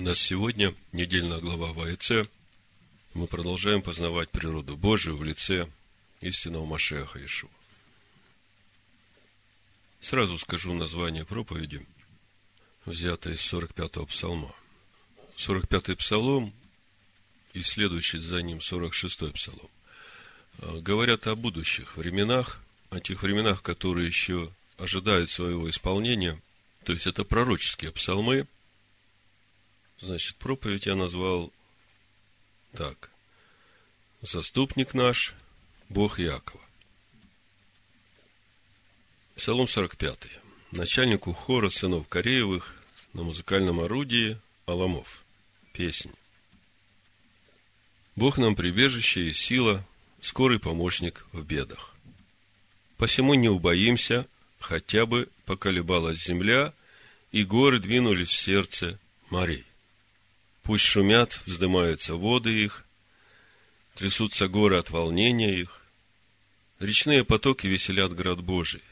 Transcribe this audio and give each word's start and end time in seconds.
У 0.00 0.02
нас 0.02 0.18
сегодня 0.18 0.74
недельная 0.92 1.40
глава 1.40 1.74
ВАИЦ. 1.74 2.26
Мы 3.12 3.26
продолжаем 3.26 3.82
познавать 3.82 4.30
природу 4.30 4.74
Божию 4.74 5.18
в 5.18 5.24
лице 5.24 5.68
истинного 6.22 6.64
Машеха 6.64 7.22
Ишу. 7.22 7.50
Сразу 10.00 10.38
скажу 10.38 10.72
название 10.72 11.26
проповеди, 11.26 11.86
взятое 12.86 13.34
из 13.34 13.40
45-го 13.52 14.06
псалма. 14.06 14.54
45-й 15.36 15.96
псалом 15.96 16.54
и 17.52 17.60
следующий 17.60 18.20
за 18.20 18.40
ним 18.40 18.60
46-й 18.60 19.32
псалом 19.34 19.68
говорят 20.80 21.26
о 21.26 21.36
будущих 21.36 21.98
временах, 21.98 22.58
о 22.88 23.00
тех 23.00 23.22
временах, 23.22 23.60
которые 23.60 24.06
еще 24.06 24.50
ожидают 24.78 25.28
своего 25.28 25.68
исполнения. 25.68 26.40
То 26.84 26.94
есть, 26.94 27.06
это 27.06 27.22
пророческие 27.22 27.92
псалмы– 27.92 28.46
Значит, 30.00 30.36
проповедь 30.36 30.86
я 30.86 30.94
назвал 30.94 31.52
так. 32.72 33.10
Заступник 34.22 34.94
наш, 34.94 35.34
Бог 35.88 36.18
Якова. 36.18 36.62
Псалом 39.36 39.68
45. 39.68 40.28
Начальнику 40.72 41.32
хора 41.32 41.68
сынов 41.68 42.08
Кореевых 42.08 42.74
на 43.12 43.22
музыкальном 43.22 43.80
орудии 43.80 44.38
Аламов. 44.66 45.22
Песнь. 45.72 46.12
Бог 48.16 48.38
нам 48.38 48.54
прибежище 48.54 49.28
и 49.28 49.32
сила, 49.32 49.86
скорый 50.20 50.58
помощник 50.58 51.26
в 51.32 51.42
бедах. 51.42 51.94
Посему 52.96 53.34
не 53.34 53.48
убоимся, 53.48 54.26
хотя 54.58 55.06
бы 55.06 55.28
поколебалась 55.46 56.24
земля, 56.24 56.74
и 57.32 57.44
горы 57.44 57.80
двинулись 57.80 58.28
в 58.28 58.38
сердце 58.38 58.98
морей. 59.30 59.64
Пусть 60.70 60.84
шумят, 60.84 61.40
вздымаются 61.46 62.14
воды 62.14 62.62
их, 62.62 62.84
трясутся 63.96 64.46
горы 64.46 64.78
от 64.78 64.90
волнения 64.90 65.52
их. 65.52 65.82
Речные 66.78 67.24
потоки 67.24 67.66
веселят 67.66 68.14
град 68.14 68.40
Божий, 68.40 68.84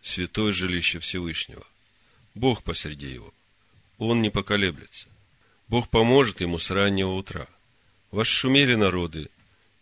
святое 0.00 0.52
жилище 0.52 1.00
Всевышнего. 1.00 1.66
Бог 2.36 2.62
посреди 2.62 3.08
его. 3.08 3.34
Он 3.98 4.22
не 4.22 4.30
поколеблется. 4.30 5.08
Бог 5.66 5.88
поможет 5.88 6.42
ему 6.42 6.60
с 6.60 6.70
раннего 6.70 7.14
утра. 7.14 7.48
Восшумели 8.12 8.76
народы, 8.76 9.28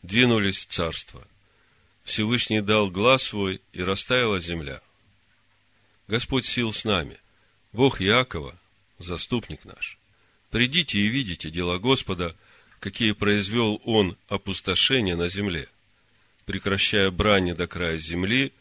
двинулись 0.01 0.65
в 0.65 0.69
царство. 0.69 1.29
Всевышний 2.05 2.63
дал 2.63 2.91
глаз 2.91 3.23
свой, 3.23 3.61
и 3.75 3.83
растаяла 3.83 4.41
земля. 4.41 4.81
Господь 6.09 6.47
сил 6.47 6.73
с 6.73 6.87
нами. 6.87 7.19
Бог 7.75 8.01
Якова, 8.01 8.59
заступник 8.99 9.67
наш. 9.67 9.99
Придите 10.55 11.01
и 11.01 11.09
видите 11.09 11.51
дела 11.51 11.81
Господа, 11.81 12.37
какие 12.79 13.11
произвел 13.11 13.83
Он 13.85 14.17
опустошение 14.29 15.17
на 15.17 15.29
земле. 15.29 15.69
Прекращая 16.47 17.11
брани 17.11 17.55
до 17.55 17.67
края 17.67 17.99
земли, 17.99 18.53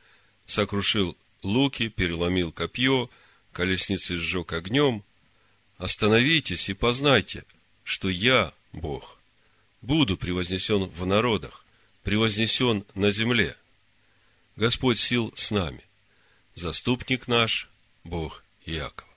сокрушил 0.48 1.16
луки, 1.44 1.90
переломил 1.90 2.52
копье, 2.52 3.12
колесницы 3.52 4.16
сжег 4.16 4.54
огнем. 4.54 5.04
Остановитесь 5.78 6.68
и 6.68 6.74
познайте, 6.74 7.46
что 7.84 8.10
я 8.10 8.56
Бог. 8.72 9.20
Буду 9.84 10.18
превознесен 10.18 10.86
в 10.86 11.06
народах, 11.06 11.64
превознесен 12.02 12.86
на 12.96 13.12
земле. 13.12 13.56
Господь 14.56 14.98
сил 14.98 15.32
с 15.36 15.52
нами. 15.52 15.84
Заступник 16.56 17.28
наш, 17.28 17.70
Бог 18.04 18.44
Яков. 18.66 19.13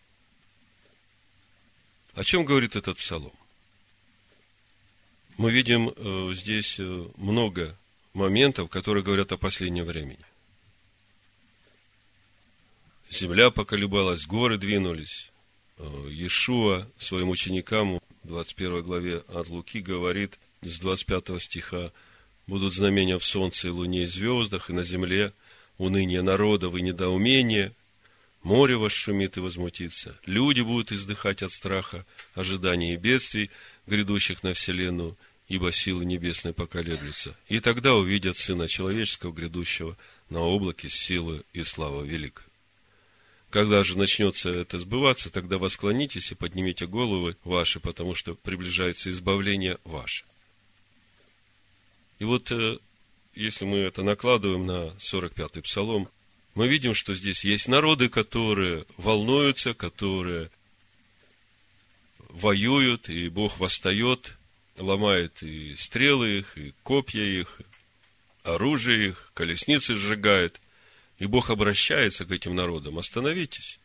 О 2.17 2.25
чем 2.25 2.47
говорит 2.47 2.77
этот 2.77 2.97
псалом? 2.97 3.33
Мы 5.37 5.51
видим 5.51 5.93
э, 5.95 6.33
здесь 6.33 6.81
э, 6.81 7.09
много 7.19 7.77
моментов, 8.15 8.71
которые 8.71 9.05
говорят 9.05 9.33
о 9.33 9.37
последнем 9.37 9.85
времени. 9.85 10.25
Земля 13.11 13.51
поколебалась, 13.51 14.25
горы 14.25 14.57
двинулись. 14.57 15.31
Э, 15.77 15.83
Иешуа 16.09 16.89
своим 16.97 17.29
ученикам 17.29 18.01
в 18.23 18.29
21 18.29 18.83
главе 18.83 19.19
от 19.29 19.51
Луки 19.51 19.83
говорит 19.83 20.39
с 20.63 20.79
25 20.79 21.43
стиха 21.43 21.93
«Будут 22.47 22.73
знамения 22.73 23.19
в 23.19 23.25
солнце 23.25 23.69
и 23.69 23.71
луне 23.71 24.05
и 24.05 24.07
звездах, 24.07 24.71
и 24.71 24.73
на 24.73 24.85
земле 24.85 25.35
уныние 25.77 26.23
народов 26.23 26.77
и 26.77 26.81
недоумение, 26.81 27.75
море 28.47 28.77
восшумит 28.77 29.37
и 29.37 29.41
возмутится, 29.41 30.17
люди 30.25 30.61
будут 30.61 30.93
издыхать 30.93 31.43
от 31.43 31.51
страха, 31.51 32.07
ожидания 32.35 32.95
и 32.95 32.97
бедствий, 32.97 33.51
грядущих 33.89 34.45
на 34.45 34.55
вселенную, 34.55 35.17
ибо 35.49 35.73
силы 35.73 36.05
небесные 36.05 36.55
поколеблются. 36.55 37.37
И 37.49 37.59
тогда 37.59 37.95
увидят 37.95 38.39
Сына 38.39 38.69
Человеческого, 38.69 39.33
грядущего 39.33 39.97
на 40.31 40.43
облаке 40.43 40.89
силы 40.89 41.43
и 41.55 41.65
слава 41.65 42.05
великой. 42.05 42.45
Когда 43.51 43.83
же 43.83 43.99
начнется 43.99 44.51
это 44.51 44.79
сбываться, 44.79 45.29
тогда 45.29 45.59
восклонитесь 45.59 46.31
и 46.31 46.37
поднимите 46.37 46.87
головы 46.87 47.37
ваши, 47.43 47.81
потому 47.81 48.15
что 48.15 48.37
приближается 48.37 49.11
избавление 49.11 49.79
ваше. 49.83 50.25
И 52.21 52.25
вот, 52.25 52.53
э, 52.53 52.79
если 53.35 53.65
мы 53.65 53.79
это 53.79 54.05
накладываем 54.05 54.67
на 54.67 54.93
45-й 54.99 55.63
псалом, 55.63 56.09
мы 56.57 56.69
видим, 56.69 56.95
что 56.95 57.15
здесь 57.15 57.45
есть 57.45 57.69
народы, 57.69 58.09
которые 58.09 58.87
волнуются, 58.97 59.75
которые 59.75 60.51
воюют, 62.31 63.11
и 63.11 63.29
Бог 63.29 63.59
восстает, 63.59 64.39
ломает 64.79 65.43
и 65.43 65.77
стрелы 65.77 66.39
их, 66.39 66.57
и 66.57 66.73
копья 66.83 67.23
их, 67.23 67.61
оружие 68.43 69.09
их, 69.09 69.33
колесницы 69.35 69.95
сжигает. 69.95 70.59
И 71.19 71.27
Бог 71.27 71.51
обращается 71.51 72.25
к 72.25 72.31
этим 72.31 72.55
народам. 72.57 72.99
Остановитесь. 72.99 73.79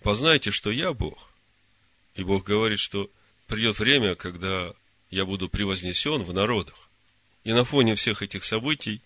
Познайте, 0.00 0.52
что 0.52 0.70
я 0.70 0.92
Бог. 0.92 1.28
И 2.14 2.22
Бог 2.22 2.44
говорит, 2.44 2.78
что 2.78 3.10
придет 3.48 3.80
время, 3.80 4.14
когда 4.14 4.72
я 5.10 5.24
буду 5.24 5.48
превознесен 5.48 6.22
в 6.22 6.32
народах. 6.32 6.88
И 7.42 7.52
на 7.52 7.64
фоне 7.64 7.96
всех 7.96 8.22
этих 8.22 8.44
событий 8.44 9.00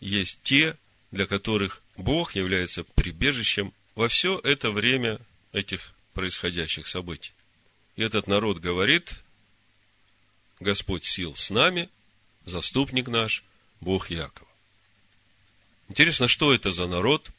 есть 0.00 0.38
те, 0.42 0.76
для 1.10 1.26
которых 1.26 1.82
Бог 1.96 2.34
является 2.34 2.84
прибежищем 2.84 3.72
во 3.94 4.08
все 4.08 4.38
это 4.38 4.70
время 4.70 5.18
этих 5.52 5.92
происходящих 6.14 6.86
событий. 6.86 7.32
И 7.96 8.02
этот 8.02 8.26
народ 8.26 8.58
говорит, 8.58 9.20
Господь 10.60 11.04
сил 11.04 11.34
с 11.36 11.50
нами, 11.50 11.88
заступник 12.44 13.08
наш, 13.08 13.44
Бог 13.80 14.10
Якова. 14.10 14.48
Интересно, 15.88 16.28
что 16.28 16.54
это 16.54 16.72
за 16.72 16.86
народ? 16.86 17.30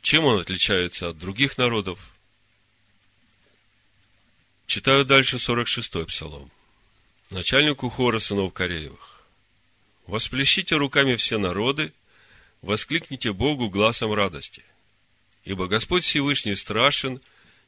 Чем 0.00 0.24
он 0.24 0.40
отличается 0.40 1.08
от 1.08 1.18
других 1.18 1.58
народов? 1.58 1.98
Читаю 4.66 5.04
дальше 5.04 5.36
46-й 5.36 6.06
псалом. 6.06 6.50
Начальнику 7.30 7.88
хора 7.88 8.18
сынов 8.18 8.52
Кореевых. 8.52 9.11
Восплещите 10.06 10.76
руками 10.76 11.16
все 11.16 11.38
народы, 11.38 11.92
воскликните 12.60 13.32
Богу 13.32 13.70
глазом 13.70 14.12
радости. 14.12 14.64
Ибо 15.44 15.68
Господь 15.68 16.04
Всевышний 16.04 16.56
страшен, 16.56 17.20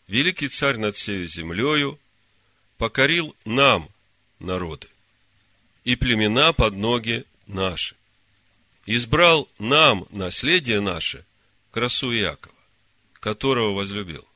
великий 0.08 0.48
царь 0.48 0.76
над 0.76 0.96
всей 0.96 1.26
землею, 1.26 1.98
покорил 2.76 3.34
нам 3.44 3.88
народы 4.38 4.88
и 5.84 5.96
племена 5.96 6.52
под 6.52 6.74
ноги 6.74 7.24
наши. 7.46 7.96
Избрал 8.86 9.48
нам 9.58 10.06
наследие 10.10 10.80
наше, 10.80 11.24
красу 11.70 12.10
Якова, 12.10 12.54
которого 13.14 13.74
возлюбил. 13.74 14.26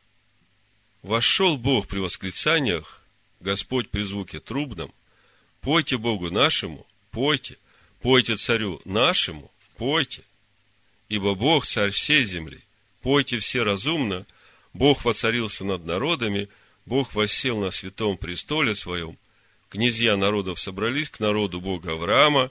Вошел 1.03 1.57
Бог 1.57 1.87
при 1.87 1.99
восклицаниях, 1.99 3.03
Господь 3.41 3.91
при 3.91 4.03
звуке 4.03 4.41
трубном, 4.41 4.93
пойте 5.61 5.99
Богу 5.99 6.31
нашему, 6.31 6.87
пойте– 7.11 7.59
Пойте 8.01 8.37
царю 8.37 8.81
нашему, 8.85 9.51
пойте, 9.77 10.23
ибо 11.09 11.35
Бог 11.35 11.67
царь 11.67 11.91
всей 11.91 12.25
земли. 12.25 12.61
Пойте 13.03 13.39
все 13.39 13.63
разумно, 13.63 14.27
Бог 14.73 15.05
воцарился 15.05 15.65
над 15.65 15.85
народами, 15.85 16.49
Бог 16.87 17.15
воссел 17.15 17.59
на 17.59 17.71
святом 17.71 18.17
престоле 18.17 18.75
своем. 18.75 19.19
Князья 19.69 20.17
народов 20.17 20.59
собрались 20.59 21.11
к 21.11 21.21
народу 21.21 21.61
Бога 21.61 21.93
Авраама, 21.93 22.51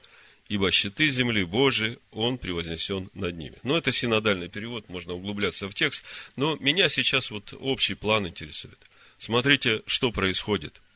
ибо 0.50 0.70
щиты 0.70 1.10
земли 1.10 1.44
Божии, 1.44 1.98
Он 2.12 2.38
превознесен 2.38 3.10
над 3.14 3.38
ними. 3.38 3.56
Но 3.64 3.78
это 3.78 3.92
синодальный 3.92 4.50
перевод, 4.50 4.90
можно 4.90 5.14
углубляться 5.14 5.70
в 5.70 5.74
текст. 5.74 6.04
Но 6.36 6.56
меня 6.58 6.90
сейчас 6.90 7.32
вот 7.32 7.54
общий 7.60 7.96
план 7.96 8.28
интересует. 8.28 8.78
Смотрите, 9.18 9.82
что 9.86 10.12
происходит– 10.12 10.82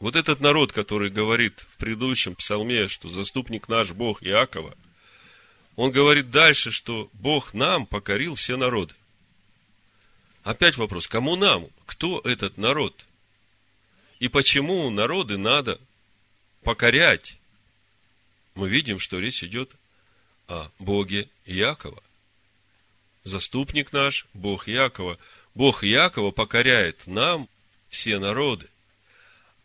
вот 0.00 0.16
этот 0.16 0.40
народ, 0.40 0.72
который 0.72 1.10
говорит 1.10 1.66
в 1.70 1.76
предыдущем 1.76 2.34
псалме, 2.34 2.88
что 2.88 3.08
заступник 3.08 3.68
наш 3.68 3.90
Бог 3.90 4.22
Иакова, 4.22 4.76
он 5.76 5.92
говорит 5.92 6.30
дальше, 6.30 6.70
что 6.70 7.10
Бог 7.12 7.54
нам 7.54 7.86
покорил 7.86 8.34
все 8.34 8.56
народы. 8.56 8.94
Опять 10.42 10.76
вопрос, 10.76 11.08
кому 11.08 11.36
нам? 11.36 11.68
Кто 11.86 12.20
этот 12.20 12.56
народ? 12.56 13.06
И 14.18 14.28
почему 14.28 14.90
народы 14.90 15.36
надо 15.36 15.80
покорять? 16.62 17.38
Мы 18.54 18.68
видим, 18.68 18.98
что 18.98 19.18
речь 19.18 19.44
идет 19.44 19.70
о 20.48 20.70
Боге 20.78 21.28
Якова. 21.44 22.02
Заступник 23.24 23.92
наш, 23.92 24.26
Бог 24.32 24.66
Якова. 24.68 25.18
Бог 25.54 25.84
Якова 25.84 26.30
покоряет 26.30 27.06
нам 27.06 27.48
все 27.88 28.18
народы. 28.18 28.68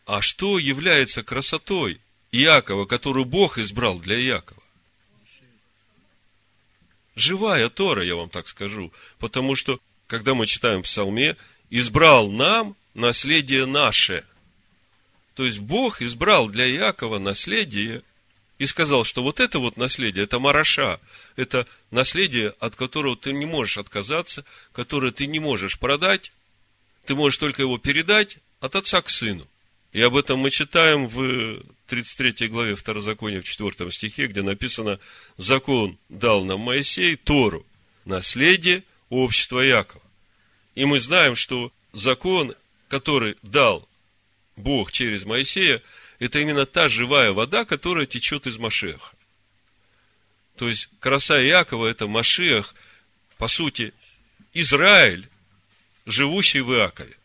А 0.06 0.22
что 0.22 0.60
является 0.60 1.24
красотой 1.24 2.02
Иакова, 2.32 2.86
которую 2.86 3.26
Бог 3.26 3.58
избрал 3.58 4.00
для 4.00 4.18
Якова? 4.18 4.62
Живая 7.16 7.70
Тора, 7.70 8.04
я 8.04 8.16
вам 8.16 8.30
так 8.30 8.48
скажу. 8.48 8.92
Потому 9.20 9.56
что, 9.56 9.80
когда 10.08 10.34
мы 10.34 10.46
читаем 10.46 10.82
в 10.82 10.86
Псалме, 10.86 11.38
избрал 11.70 12.30
нам 12.32 12.76
наследие 12.94 13.66
наше. 13.66 14.26
То 15.36 15.46
есть, 15.46 15.60
Бог 15.60 16.02
избрал 16.02 16.50
для 16.50 16.70
Иакова 16.70 17.20
наследие 17.20 18.04
и 18.58 18.66
сказал, 18.66 19.04
что 19.04 19.24
вот 19.24 19.40
это 19.40 19.60
вот 19.60 19.78
наследие, 19.78 20.26
это 20.26 20.40
мараша, 20.40 21.00
это 21.36 21.68
наследие, 21.92 22.54
от 22.60 22.76
которого 22.76 23.16
ты 23.16 23.32
не 23.32 23.46
можешь 23.46 23.78
отказаться, 23.78 24.44
которое 24.74 25.12
ты 25.12 25.28
не 25.28 25.40
можешь 25.40 25.80
продать, 25.80 26.32
ты 27.06 27.16
можешь 27.16 27.38
только 27.38 27.62
его 27.62 27.78
передать 27.78 28.38
от 28.60 28.76
отца 28.76 29.02
к 29.02 29.10
сыну. 29.10 29.48
И 29.94 30.02
об 30.02 30.16
этом 30.16 30.40
мы 30.40 30.50
читаем 30.50 31.08
в 31.08 31.64
33 31.88 32.48
главе 32.48 32.76
Второзакония 32.76 33.42
в 33.42 33.46
4 33.46 33.92
стихе, 33.92 34.26
где 34.26 34.42
написано, 34.42 35.00
закон 35.38 36.00
дал 36.10 36.44
нам 36.44 36.62
Моисей 36.62 37.16
Тору, 37.16 37.64
наследие 38.04 38.84
общества 39.10 39.60
Якова. 39.60 40.04
И 40.74 40.86
мы 40.86 41.00
знаем, 41.00 41.36
что 41.36 41.72
закон, 41.92 42.56
который 42.88 43.38
дал 43.44 43.88
Бог 44.56 44.92
через 44.92 45.26
Моисея, 45.26 45.80
это 46.18 46.40
именно 46.40 46.66
та 46.66 46.90
живая 46.90 47.32
вода, 47.32 47.64
которая 47.64 48.08
течет 48.08 48.48
из 48.48 48.58
Машеха. 48.58 49.16
То 50.58 50.70
есть, 50.70 50.90
краса 51.00 51.38
Якова– 51.38 51.86
это 51.88 52.08
Машех, 52.08 52.74
по 53.38 53.48
сути, 53.48 53.94
Израиль, 54.54 55.30
живущий 56.08 56.62
в 56.62 56.74
Иакове. 56.74 57.16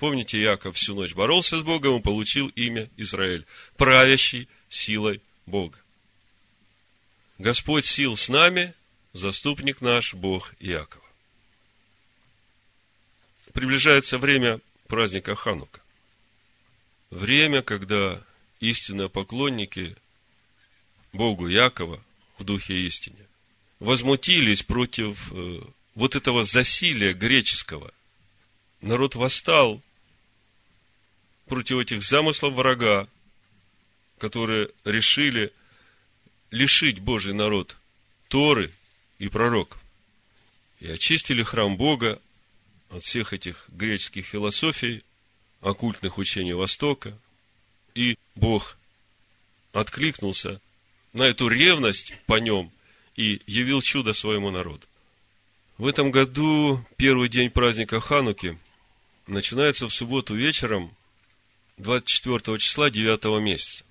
Помните, 0.00 0.40
Яков 0.40 0.76
всю 0.76 0.94
ночь 0.94 1.12
боролся 1.12 1.60
с 1.60 1.62
Богом 1.62 1.98
и 1.98 2.02
получил 2.02 2.48
имя 2.56 2.88
Израиль, 2.96 3.44
правящий 3.76 4.48
силой 4.70 5.20
Бога. 5.44 5.78
Господь 7.36 7.84
сил 7.84 8.16
с 8.16 8.30
нами, 8.30 8.72
заступник 9.12 9.82
наш, 9.82 10.14
Бог 10.14 10.54
Иакова. 10.58 11.04
Приближается 13.52 14.16
время 14.16 14.62
праздника 14.86 15.36
Ханука. 15.36 15.82
Время, 17.10 17.60
когда 17.60 18.24
истинные 18.58 19.10
поклонники 19.10 19.96
Богу 21.12 21.46
Якова 21.46 22.02
в 22.38 22.44
духе 22.44 22.86
истине 22.86 23.26
возмутились 23.80 24.62
против 24.62 25.30
э, 25.30 25.60
вот 25.94 26.16
этого 26.16 26.44
засилия 26.44 27.12
греческого. 27.12 27.92
Народ 28.80 29.14
восстал 29.14 29.82
против 31.50 31.80
этих 31.80 32.02
замыслов 32.02 32.54
врага, 32.54 33.08
которые 34.18 34.70
решили 34.84 35.52
лишить 36.52 37.00
Божий 37.00 37.34
народ 37.34 37.76
Торы 38.28 38.70
и 39.18 39.28
пророков. 39.28 39.80
И 40.78 40.88
очистили 40.88 41.42
храм 41.42 41.76
Бога 41.76 42.20
от 42.90 43.02
всех 43.02 43.32
этих 43.32 43.66
греческих 43.68 44.26
философий, 44.26 45.02
оккультных 45.60 46.18
учений 46.18 46.54
Востока. 46.54 47.18
И 47.96 48.16
Бог 48.36 48.78
откликнулся 49.72 50.60
на 51.12 51.24
эту 51.24 51.48
ревность 51.48 52.14
по 52.26 52.38
нем 52.38 52.70
и 53.16 53.42
явил 53.46 53.82
чудо 53.82 54.12
своему 54.12 54.52
народу. 54.52 54.86
В 55.78 55.86
этом 55.88 56.12
году 56.12 56.84
первый 56.96 57.28
день 57.28 57.50
праздника 57.50 58.00
Хануки 58.00 58.56
начинается 59.26 59.88
в 59.88 59.92
субботу 59.92 60.36
вечером 60.36 60.94
24 61.80 62.58
числа 62.58 62.90
9 62.90 63.42
месяца, 63.42 63.84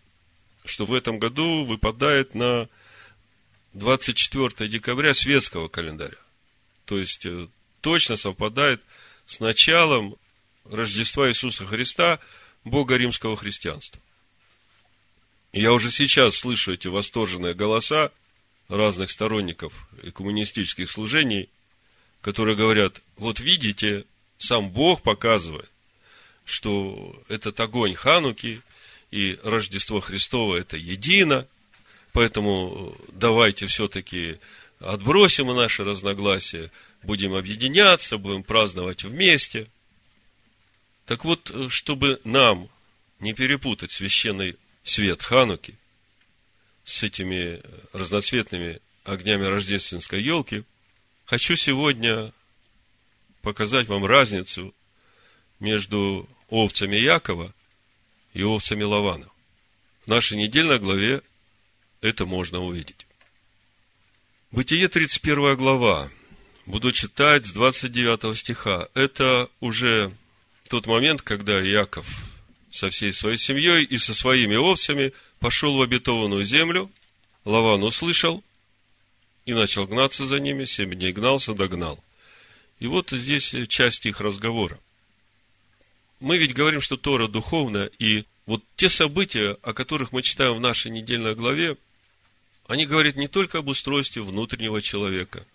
что 0.66 0.86
в 0.86 0.94
этом 0.94 1.20
году 1.20 1.64
выпадает 1.64 2.36
на 2.36 2.70
24 3.74 4.70
декабря 4.70 5.14
светского 5.14 5.68
календаря. 5.68 6.18
То 6.86 6.98
есть, 6.98 7.26
э, 7.26 7.48
точно 7.82 8.18
совпадает 8.18 8.82
с 9.26 9.40
началом 9.40 10.16
Рождества 10.66 11.30
Иисуса 11.30 11.66
Христа, 11.66 12.20
Бога 12.64 12.96
римского 12.96 13.36
христианства. 13.36 14.02
Я 15.52 15.74
уже 15.74 15.90
сейчас 15.90 16.36
слышу 16.36 16.74
эти 16.74 16.88
восторженные 16.88 17.56
голоса 17.56 18.12
разных 18.68 19.10
сторонников 19.10 19.88
коммунистических 20.14 20.92
служений, 20.92 21.50
которые 22.22 22.56
говорят, 22.56 23.02
вот 23.18 23.40
видите, 23.40 24.06
сам 24.38 24.70
Бог 24.70 25.02
показывает, 25.02 25.70
что 26.50 27.22
этот 27.28 27.60
огонь 27.60 27.94
Хануки 27.94 28.62
и 29.12 29.38
Рождество 29.44 30.00
Христово 30.00 30.56
это 30.56 30.78
едино, 30.78 31.48
поэтому 32.12 32.98
давайте 33.10 33.68
все-таки 33.68 34.40
отбросим 34.80 35.48
наши 35.48 35.84
разногласия, 35.84 36.72
будем 37.04 37.34
объединяться, 37.34 38.18
будем 38.18 38.44
праздновать 38.44 39.04
вместе. 39.04 39.68
Так 41.06 41.26
вот, 41.26 41.52
чтобы 41.70 42.20
нам 42.24 42.70
не 43.20 43.34
перепутать 43.34 43.92
священный 43.92 44.56
свет 44.84 45.22
Хануки 45.22 45.76
с 46.84 47.04
этими 47.04 47.62
разноцветными 47.94 48.80
огнями 49.04 49.46
рождественской 49.46 50.22
елки, 50.24 50.64
хочу 51.26 51.56
сегодня 51.56 52.32
показать 53.42 53.88
вам 53.88 54.06
разницу 54.06 54.74
между 55.60 56.28
овцами 56.50 56.96
Якова 56.96 57.54
и 58.34 58.44
овцами 58.44 58.84
Лавана. 58.84 59.30
В 60.06 60.08
нашей 60.08 60.38
недельной 60.38 60.80
главе 60.80 61.22
это 62.02 62.26
можно 62.26 62.60
увидеть. 62.60 63.08
Бытие 64.52 64.88
31 64.88 65.56
глава. 65.56 66.10
Буду 66.66 66.92
читать 66.92 67.46
с 67.46 67.52
29 67.52 68.38
стиха. 68.38 68.90
Это 68.94 69.50
уже 69.60 70.12
тот 70.70 70.88
момент, 70.88 71.22
когда 71.22 71.60
Яков 71.60 72.08
со 72.72 72.90
всей 72.90 73.12
своей 73.14 73.38
семьей 73.38 73.84
и 73.84 73.98
со 73.98 74.14
своими 74.14 74.56
овцами 74.56 75.14
пошел 75.40 75.78
в 75.78 75.82
обетованную 75.82 76.46
землю. 76.46 76.92
Лаван 77.46 77.84
услышал 77.84 78.44
и 79.46 79.54
начал 79.54 79.88
гнаться 79.88 80.26
за 80.26 80.40
ними. 80.40 80.66
Семь 80.66 80.94
дней 80.94 81.12
гнался, 81.12 81.54
догнал. 81.54 82.04
И 82.80 82.88
вот 82.88 83.10
здесь 83.12 83.56
часть 83.68 84.06
их 84.06 84.22
разговора 84.22 84.80
мы 86.20 86.38
ведь 86.38 86.54
говорим, 86.54 86.82
что 86.82 86.98
Тора 86.98 87.28
духовная, 87.28 87.90
и 88.00 88.26
вот 88.46 88.64
те 88.76 88.90
события, 88.90 89.58
о 89.62 89.74
которых 89.74 90.12
мы 90.12 90.22
читаем 90.22 90.56
в 90.56 90.60
нашей 90.60 90.92
недельной 90.92 91.36
главе, 91.36 91.78
они 92.68 92.86
говорят 92.86 93.16
не 93.16 93.28
только 93.28 93.60
об 93.60 93.68
устройстве 93.68 94.22
внутреннего 94.22 94.82
человека, 94.82 95.46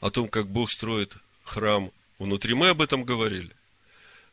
о 0.00 0.10
том, 0.10 0.28
как 0.28 0.48
Бог 0.48 0.70
строит 0.70 1.14
храм 1.44 1.90
внутри, 2.18 2.54
мы 2.54 2.68
об 2.68 2.80
этом 2.80 3.04
говорили. 3.04 3.50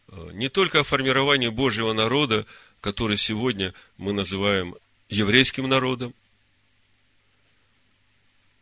Э, 0.09 0.29
не 0.33 0.49
только 0.49 0.81
о 0.81 0.83
формировании 0.83 1.49
Божьего 1.49 1.93
народа, 1.93 2.45
который 2.81 3.17
сегодня 3.17 3.73
мы 3.97 4.13
называем 4.13 4.75
еврейским 5.09 5.67
народом. 5.67 6.13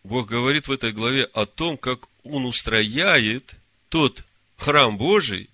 Бог 0.04 0.28
говорит 0.28 0.68
в 0.68 0.72
этой 0.72 0.92
главе 0.92 1.26
о 1.26 1.46
том, 1.46 1.78
как 1.78 2.08
Он 2.24 2.46
устрояет 2.46 3.56
тот 3.90 4.24
храм 4.58 4.98
Божий, 4.98 5.50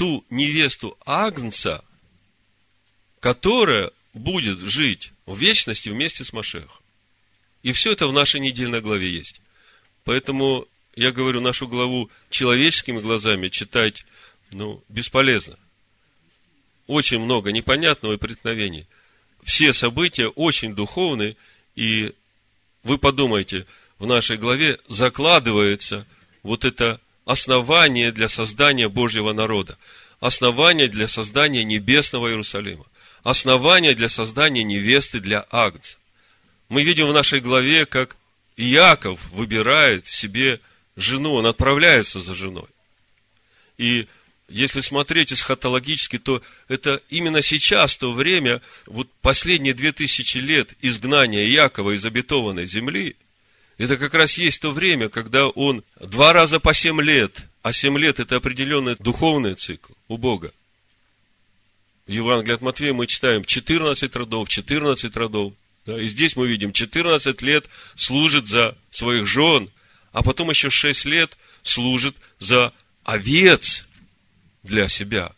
ту 0.00 0.24
невесту 0.30 0.96
Агнца, 1.04 1.84
которая 3.20 3.90
будет 4.14 4.58
жить 4.58 5.12
в 5.26 5.36
вечности 5.36 5.90
вместе 5.90 6.24
с 6.24 6.32
Машехом. 6.32 6.78
И 7.62 7.72
все 7.72 7.92
это 7.92 8.06
в 8.06 8.12
нашей 8.14 8.40
недельной 8.40 8.80
главе 8.80 9.10
есть. 9.10 9.42
Поэтому 10.04 10.66
я 10.96 11.12
говорю, 11.12 11.42
нашу 11.42 11.68
главу 11.68 12.10
человеческими 12.30 12.98
глазами 12.98 13.48
читать, 13.48 14.06
ну, 14.52 14.82
бесполезно. 14.88 15.58
Очень 16.86 17.18
много 17.18 17.52
непонятного 17.52 18.14
и 18.14 18.16
преткновений. 18.16 18.86
Все 19.42 19.74
события 19.74 20.28
очень 20.28 20.74
духовные, 20.74 21.36
и 21.76 22.14
вы 22.84 22.96
подумайте, 22.96 23.66
в 23.98 24.06
нашей 24.06 24.38
главе 24.38 24.78
закладывается 24.88 26.06
вот 26.42 26.64
это 26.64 27.02
основание 27.24 28.12
для 28.12 28.28
создания 28.28 28.88
Божьего 28.88 29.32
народа, 29.32 29.78
основание 30.20 30.88
для 30.88 31.08
создания 31.08 31.64
небесного 31.64 32.28
Иерусалима, 32.28 32.86
основание 33.22 33.94
для 33.94 34.08
создания 34.08 34.64
невесты 34.64 35.20
для 35.20 35.46
Агнца. 35.50 35.96
Мы 36.68 36.82
видим 36.82 37.08
в 37.08 37.12
нашей 37.12 37.40
главе, 37.40 37.86
как 37.86 38.16
Иаков 38.56 39.20
выбирает 39.30 40.06
себе 40.06 40.60
жену, 40.96 41.34
он 41.34 41.46
отправляется 41.46 42.20
за 42.20 42.34
женой. 42.34 42.68
И 43.78 44.06
если 44.48 44.80
смотреть 44.80 45.32
эсхатологически, 45.32 46.18
то 46.18 46.42
это 46.68 47.00
именно 47.08 47.40
сейчас, 47.40 47.96
то 47.96 48.12
время, 48.12 48.60
вот 48.86 49.08
последние 49.22 49.74
две 49.74 49.92
тысячи 49.92 50.38
лет 50.38 50.74
изгнания 50.82 51.46
Якова 51.46 51.92
из 51.92 52.04
обетованной 52.04 52.66
земли, 52.66 53.16
это 53.80 53.96
как 53.96 54.12
раз 54.12 54.36
есть 54.36 54.60
то 54.60 54.72
время, 54.72 55.08
когда 55.08 55.48
он 55.48 55.82
два 55.98 56.34
раза 56.34 56.60
по 56.60 56.74
семь 56.74 57.00
лет, 57.00 57.46
а 57.62 57.72
семь 57.72 57.96
лет 57.96 58.20
это 58.20 58.36
определенный 58.36 58.94
духовный 58.98 59.54
цикл 59.54 59.94
у 60.06 60.18
Бога. 60.18 60.52
В 62.06 62.10
Евангелии 62.10 62.56
от 62.56 62.60
Матвея 62.60 62.92
мы 62.92 63.06
читаем 63.06 63.42
14 63.42 64.14
родов, 64.16 64.50
14 64.50 65.16
родов. 65.16 65.54
Да, 65.86 65.98
и 65.98 66.08
здесь 66.08 66.36
мы 66.36 66.46
видим, 66.46 66.72
14 66.72 67.40
лет 67.40 67.70
служит 67.96 68.48
за 68.48 68.76
своих 68.90 69.26
жен, 69.26 69.70
а 70.12 70.22
потом 70.22 70.50
еще 70.50 70.68
6 70.68 71.06
лет 71.06 71.38
служит 71.62 72.16
за 72.38 72.74
овец 73.04 73.86
для 74.62 74.88
себя. 74.88 75.32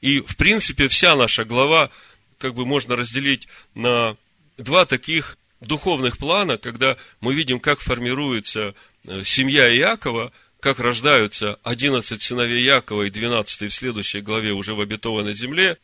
И, 0.00 0.20
в 0.20 0.36
принципе, 0.36 0.88
вся 0.88 1.16
наша 1.16 1.44
глава, 1.44 1.90
как 2.38 2.54
бы 2.54 2.64
можно 2.64 2.96
разделить 2.96 3.46
на 3.74 4.16
два 4.56 4.86
таких 4.86 5.36
духовных 5.66 6.18
плана, 6.18 6.58
когда 6.58 6.96
мы 7.20 7.34
видим, 7.34 7.60
как 7.60 7.80
формируется 7.80 8.74
э, 9.06 9.22
семья 9.24 9.74
Иакова, 9.74 10.32
как 10.60 10.78
рождаются 10.78 11.58
11 11.64 12.22
сыновей 12.22 12.62
Якова 12.62 13.02
и 13.02 13.10
12 13.10 13.62
в 13.62 13.74
следующей 13.74 14.20
главе 14.20 14.52
уже 14.52 14.74
в 14.74 14.80
обетованной 14.80 15.34
земле. 15.34 15.78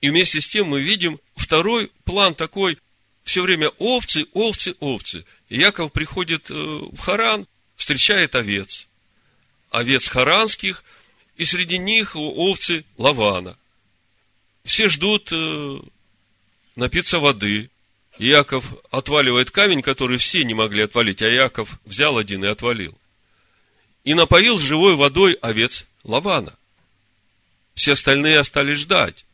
И 0.00 0.10
вместе 0.10 0.40
с 0.40 0.48
тем 0.48 0.68
мы 0.68 0.80
видим 0.80 1.20
второй 1.36 1.90
план 2.04 2.34
такой, 2.34 2.78
все 3.22 3.42
время 3.42 3.68
овцы, 3.78 4.26
овцы, 4.32 4.74
овцы. 4.80 5.24
И 5.48 5.58
Яков 5.58 5.92
приходит 5.92 6.50
э, 6.50 6.54
в 6.54 6.98
Харан, 6.98 7.46
встречает 7.76 8.34
овец. 8.34 8.86
Овец 9.70 10.08
харанских, 10.08 10.84
и 11.36 11.44
среди 11.44 11.78
них 11.78 12.16
овцы 12.16 12.84
Лавана. 12.96 13.56
Все 14.64 14.88
ждут 14.88 15.30
э, 15.32 15.78
напиться 16.76 17.18
воды. 17.18 17.70
Яков 18.18 18.72
отваливает 18.90 19.50
камень, 19.50 19.82
который 19.82 20.18
все 20.18 20.44
не 20.44 20.54
могли 20.54 20.82
отвалить, 20.82 21.22
а 21.22 21.28
Яков 21.28 21.78
взял 21.84 22.16
один 22.16 22.44
и 22.44 22.48
отвалил. 22.48 22.96
И 24.04 24.14
напоил 24.14 24.58
живой 24.58 24.94
водой 24.94 25.32
овец 25.34 25.86
Лавана. 26.04 26.56
Все 27.74 27.92
остальные 27.92 28.38
остались 28.38 28.78
ждать. 28.78 29.24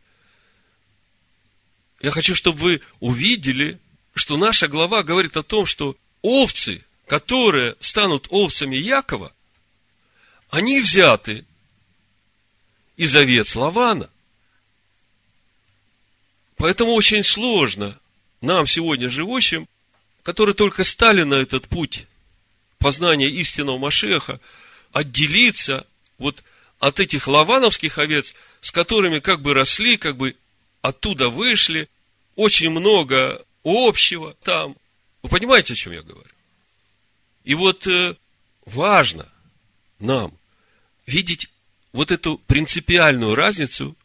Я 2.01 2.11
хочу, 2.11 2.35
чтобы 2.35 2.59
вы 2.59 2.81
увидели, 3.01 3.79
что 4.15 4.39
наша 4.39 4.69
глава 4.69 5.03
говорит 5.03 5.37
о 5.37 5.43
том, 5.43 5.67
что 5.67 5.97
овцы, 6.23 6.83
которые 7.07 7.77
станут 7.81 8.29
овцами 8.31 8.77
Якова, 8.77 9.33
они 10.49 10.81
взяты 10.81 11.45
из 12.97 13.15
овец 13.15 13.55
Лавана. 13.55 14.09
Поэтому 16.57 16.93
очень 16.93 17.25
сложно 17.25 17.99
нам 18.41 18.67
сегодня 18.67 19.09
живущим, 19.09 19.69
которые 20.23 20.55
только 20.55 20.85
стали 20.85 21.23
на 21.23 21.35
этот 21.35 21.69
путь 21.69 22.07
познания 22.79 23.29
истинного 23.29 23.79
Машеха, 23.79 24.41
отделиться 24.93 25.87
вот 26.19 26.43
от 26.79 26.99
этих 26.99 27.29
лавановских 27.29 27.99
овец, 27.99 28.35
с 28.61 28.71
которыми 28.71 29.21
как 29.21 29.43
бы 29.43 29.55
росли, 29.55 29.97
как 29.97 30.17
бы 30.17 30.35
оттуда 30.81 31.29
вышли, 31.29 31.89
очень 32.37 32.71
много 32.71 33.45
общего 33.65 34.35
там. 34.43 34.77
Вы 35.23 35.29
понимаете, 35.29 35.75
о 35.75 35.77
чем 35.77 35.93
я 35.93 36.03
говорю? 36.03 36.31
И 37.45 37.55
вот 37.55 37.87
э, 37.87 38.17
важно 38.65 39.29
нам 39.99 40.33
видеть 41.07 41.51
вот 41.93 42.13
эту 42.13 42.39
принципиальную 42.39 43.35
разницу, 43.35 43.97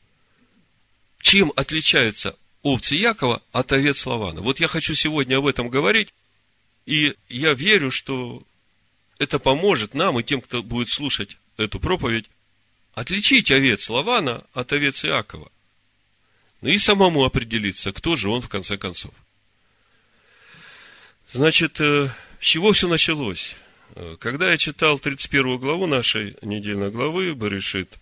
чем 1.21 1.53
отличаются 1.55 2.35
овцы 2.65 2.95
Якова 2.95 3.41
от 3.51 3.71
овец 3.71 4.05
Лавана. 4.07 4.41
Вот 4.41 4.59
я 4.59 4.67
хочу 4.67 4.95
сегодня 4.95 5.37
об 5.37 5.45
этом 5.45 5.69
говорить, 5.69 6.15
и 6.87 7.15
я 7.29 7.53
верю, 7.53 7.91
что 7.91 8.43
это 9.19 9.37
поможет 9.37 9.93
нам 9.93 10.19
и 10.19 10.23
тем, 10.23 10.41
кто 10.41 10.63
будет 10.63 10.89
слушать 10.89 11.37
эту 11.57 11.79
проповедь, 11.79 12.25
отличить 12.95 13.51
овец 13.51 13.87
Лавана 13.87 14.43
от 14.53 14.73
овец 14.73 15.05
Иакова. 15.05 15.51
Ну 16.61 16.69
и 16.69 16.79
самому 16.79 17.23
определиться, 17.23 17.91
кто 17.91 18.15
же 18.15 18.29
он 18.29 18.41
в 18.41 18.49
конце 18.49 18.77
концов. 18.77 19.13
Значит, 21.31 21.79
э, 21.79 22.09
с 22.39 22.45
чего 22.45 22.71
все 22.71 22.87
началось? 22.87 23.55
Э, 23.93 24.17
когда 24.19 24.49
я 24.49 24.57
читал 24.57 24.97
31 24.97 25.59
главу 25.59 25.85
нашей 25.85 26.35
недельной 26.41 26.89
главы 26.89 27.35
Баришит, 27.35 27.93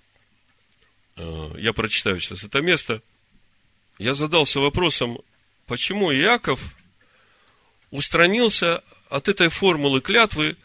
э, 1.18 1.50
я 1.58 1.74
прочитаю 1.74 2.22
сейчас 2.22 2.46
это 2.46 2.62
место, 2.62 3.02
я 3.98 4.14
задался 4.14 4.60
вопросом, 4.60 5.20
почему 5.66 6.14
Иаков 6.14 6.60
устранился 7.92 8.84
от 9.10 9.30
этой 9.30 9.50
формулы 9.50 10.02
клятвы, 10.02 10.58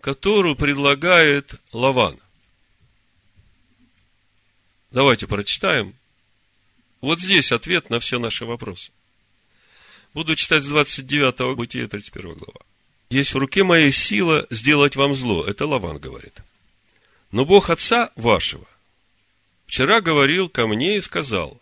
которую 0.00 0.56
предлагает 0.56 1.60
Лаван. 1.72 2.18
Давайте 4.90 5.26
прочитаем. 5.26 5.94
Вот 7.00 7.20
здесь 7.20 7.52
ответ 7.52 7.88
на 7.88 8.00
все 8.00 8.18
наши 8.18 8.44
вопросы. 8.44 8.90
Буду 10.12 10.36
читать 10.36 10.62
с 10.64 10.68
29 10.68 11.56
Бытия 11.56 11.88
31 11.88 12.34
глава. 12.34 12.60
Есть 13.10 13.32
в 13.32 13.38
руке 13.38 13.62
моей 13.62 13.90
сила 13.90 14.46
сделать 14.50 14.96
вам 14.96 15.14
зло. 15.14 15.44
Это 15.44 15.66
Лаван 15.66 15.98
говорит. 15.98 16.34
Но 17.30 17.44
Бог 17.44 17.70
отца 17.70 18.10
вашего 18.16 18.66
вчера 19.72 20.02
говорил 20.02 20.50
ко 20.50 20.66
мне 20.66 20.98
и 20.98 21.00
сказал, 21.00 21.58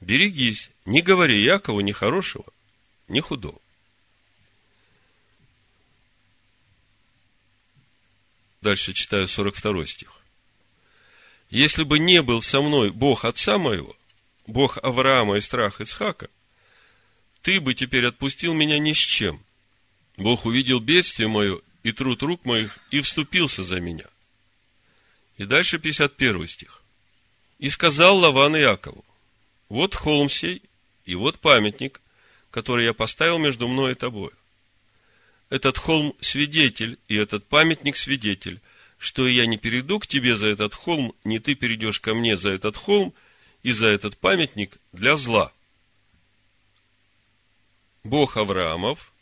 берегись, 0.00 0.70
не 0.84 1.02
говори 1.02 1.42
Якову 1.42 1.80
ни 1.80 1.92
хорошего, 1.92 2.46
ни 3.08 3.20
худого. 3.20 3.60
Дальше 8.60 8.92
читаю 8.92 9.28
42 9.28 9.86
стих. 9.86 10.20
Если 11.50 11.84
бы 11.84 11.98
не 11.98 12.20
был 12.22 12.42
со 12.42 12.60
мной 12.60 12.90
Бог 12.90 13.24
отца 13.24 13.58
моего, 13.58 13.94
Бог 14.46 14.78
Авраама 14.82 15.36
и 15.36 15.40
страх 15.40 15.80
Исхака, 15.80 16.28
ты 17.42 17.60
бы 17.60 17.74
теперь 17.74 18.06
отпустил 18.06 18.54
меня 18.54 18.78
ни 18.80 18.92
с 18.92 18.98
чем. 18.98 19.40
Бог 20.16 20.46
увидел 20.46 20.80
бедствие 20.80 21.28
мое 21.28 21.60
и 21.84 21.92
труд 21.92 22.22
рук 22.24 22.44
моих 22.44 22.78
и 22.90 23.00
вступился 23.00 23.62
за 23.62 23.78
меня. 23.78 24.06
И 25.36 25.44
дальше 25.44 25.78
51 25.78 26.48
стих. 26.48 26.82
И 27.60 27.70
сказал 27.70 28.18
Лаван 28.18 28.56
Иакову, 28.56 29.04
вот 29.68 29.94
холм 29.94 30.28
сей, 30.28 30.62
и 31.04 31.14
вот 31.14 31.38
памятник, 31.38 32.00
который 32.50 32.84
я 32.84 32.94
поставил 32.94 33.38
между 33.38 33.68
мной 33.68 33.92
и 33.92 33.94
тобой 33.94 34.30
этот 35.50 35.78
холм 35.78 36.14
свидетель, 36.20 36.98
и 37.08 37.16
этот 37.16 37.46
памятник 37.46 37.96
свидетель, 37.96 38.60
что 38.98 39.28
я 39.28 39.46
не 39.46 39.58
перейду 39.58 39.98
к 39.98 40.06
тебе 40.06 40.36
за 40.36 40.48
этот 40.48 40.74
холм, 40.74 41.14
не 41.24 41.38
ты 41.38 41.54
перейдешь 41.54 42.00
ко 42.00 42.14
мне 42.14 42.36
за 42.36 42.50
этот 42.50 42.76
холм 42.76 43.14
и 43.62 43.72
за 43.72 43.88
этот 43.88 44.16
памятник 44.18 44.78
для 44.92 45.16
зла. 45.16 45.52
Бог 48.02 48.36
Авраамов 48.36 49.12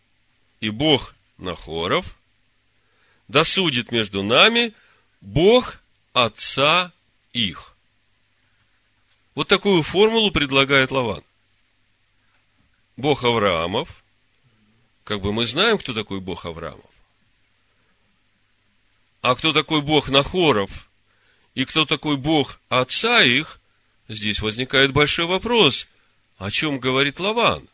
и 0.61 0.71
Бог 0.71 1.15
Нахоров 1.39 2.17
досудит 3.29 3.91
между 3.93 4.23
нами 4.23 4.73
Бог 5.21 5.81
Отца 6.13 6.93
их. 7.33 7.74
Вот 9.35 9.49
такую 9.49 9.83
формулу 9.83 10.31
предлагает 10.31 10.91
Лаван. 10.91 11.23
Бог 12.97 13.25
Авраамов– 13.25 13.89
как 15.05 15.21
бы 15.21 15.33
мы 15.33 15.45
знаем, 15.45 15.79
кто 15.79 15.93
такой 15.93 16.21
Бог 16.21 16.47
Авраамов. 16.47 16.91
А 19.21 19.35
кто 19.35 19.53
такой 19.53 19.83
Бог 19.83 20.09
Нахоров 20.09 20.89
и 21.55 21.65
кто 21.65 21.85
такой 21.85 22.17
Бог 22.17 22.59
отца 22.69 23.23
их, 23.23 23.61
здесь 24.09 24.41
возникает 24.41 24.93
большой 24.93 25.27
вопрос, 25.27 25.87
о 26.39 26.51
чем 26.51 26.79
говорит 26.79 27.21
Лаван. 27.21 27.69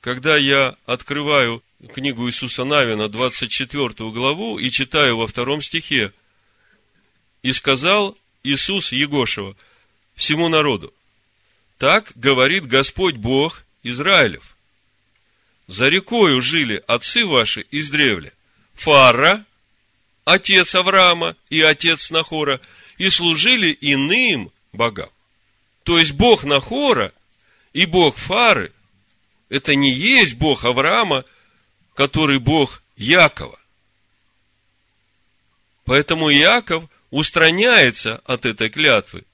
Когда 0.00 0.36
я 0.36 0.76
открываю 0.86 1.62
книгу 1.92 2.26
Иисуса 2.28 2.64
Навина, 2.64 3.08
24 3.08 3.88
главу, 4.10 4.58
и 4.58 4.70
читаю 4.70 5.16
во 5.16 5.26
втором 5.26 5.60
стихе, 5.62 6.12
«И 7.42 7.52
сказал 7.54 8.16
Иисус 8.42 8.92
Егошева 8.92 9.56
всему 10.14 10.48
народу, 10.48 10.92
так 11.78 12.12
говорит 12.14 12.66
Господь 12.66 13.16
Бог 13.16 13.64
Израилев, 13.82 14.56
за 15.66 15.88
рекою 15.88 16.42
жили 16.42 16.82
отцы 16.88 17.24
ваши 17.24 17.64
издревле. 17.70 18.32
Фара, 18.74 19.44
отец 20.24 20.74
Авраама 20.74 21.36
и 21.48 21.62
отец 21.62 22.10
Нахора, 22.10 22.60
и 22.98 23.08
служили 23.08 23.76
иным 23.80 24.50
богам. 24.72 25.08
То 25.84 25.98
есть 25.98 26.12
Бог 26.12 26.42
Нахора 26.42 27.12
и 27.72 27.86
Бог 27.86 28.16
Фары– 28.16 28.72
это 29.48 29.76
не 29.76 29.90
есть 29.90 30.34
Бог 30.34 30.64
Авраама, 30.64 31.24
который 31.94 32.40
Бог 32.40 32.82
Якова. 32.96 33.58
Поэтому 35.84 36.30
Яков 36.30 36.89
устраняется 37.10 38.20
от 38.24 38.46
этой 38.46 38.70
клятвы, 38.70 39.24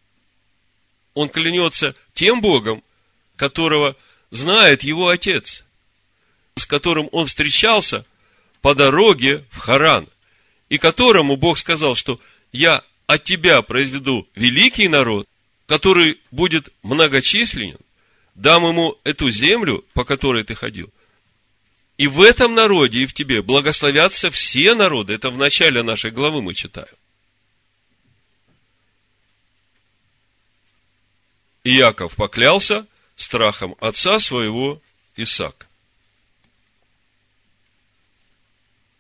он 1.15 1.29
клянется 1.29 1.95
тем 2.15 2.41
Богом, 2.41 2.83
которого 3.37 3.97
знает 4.31 4.83
его 4.83 5.09
отец, 5.09 5.65
с 6.57 6.67
которым 6.67 7.09
он 7.13 7.27
встречался 7.27 8.05
по 8.61 8.75
дороге 8.75 9.45
в 9.51 9.59
Харан, 9.59 10.09
и 10.69 10.79
которому 10.79 11.37
Бог 11.37 11.59
сказал, 11.59 11.95
что 11.95 12.21
я 12.53 12.83
от 13.07 13.25
тебя 13.25 13.63
произведу 13.63 14.29
великий 14.35 14.89
народ, 14.89 15.27
который 15.67 16.21
будет 16.31 16.73
многочисленен, 16.83 17.79
дам 18.35 18.67
ему 18.67 18.99
эту 19.05 19.31
землю, 19.31 19.85
по 19.95 20.05
которой 20.05 20.45
ты 20.45 20.55
ходил. 20.55 20.93
И 21.97 22.09
в 22.09 22.21
этом 22.21 22.55
народе, 22.55 23.01
и 23.01 23.07
в 23.07 23.15
тебе 23.15 23.41
благословятся 23.41 24.31
все 24.31 24.75
народы. 24.75 25.15
Это 25.15 25.31
в 25.31 25.39
начале 25.39 25.83
нашей 25.83 26.11
главы 26.11 26.43
мы 26.43 26.53
читаем. 26.53 26.95
И 31.67 31.73
Яков 31.73 32.15
поклялся 32.15 32.87
страхом 33.17 33.75
отца 33.81 34.21
своего 34.21 34.81
Исаака. 35.17 35.67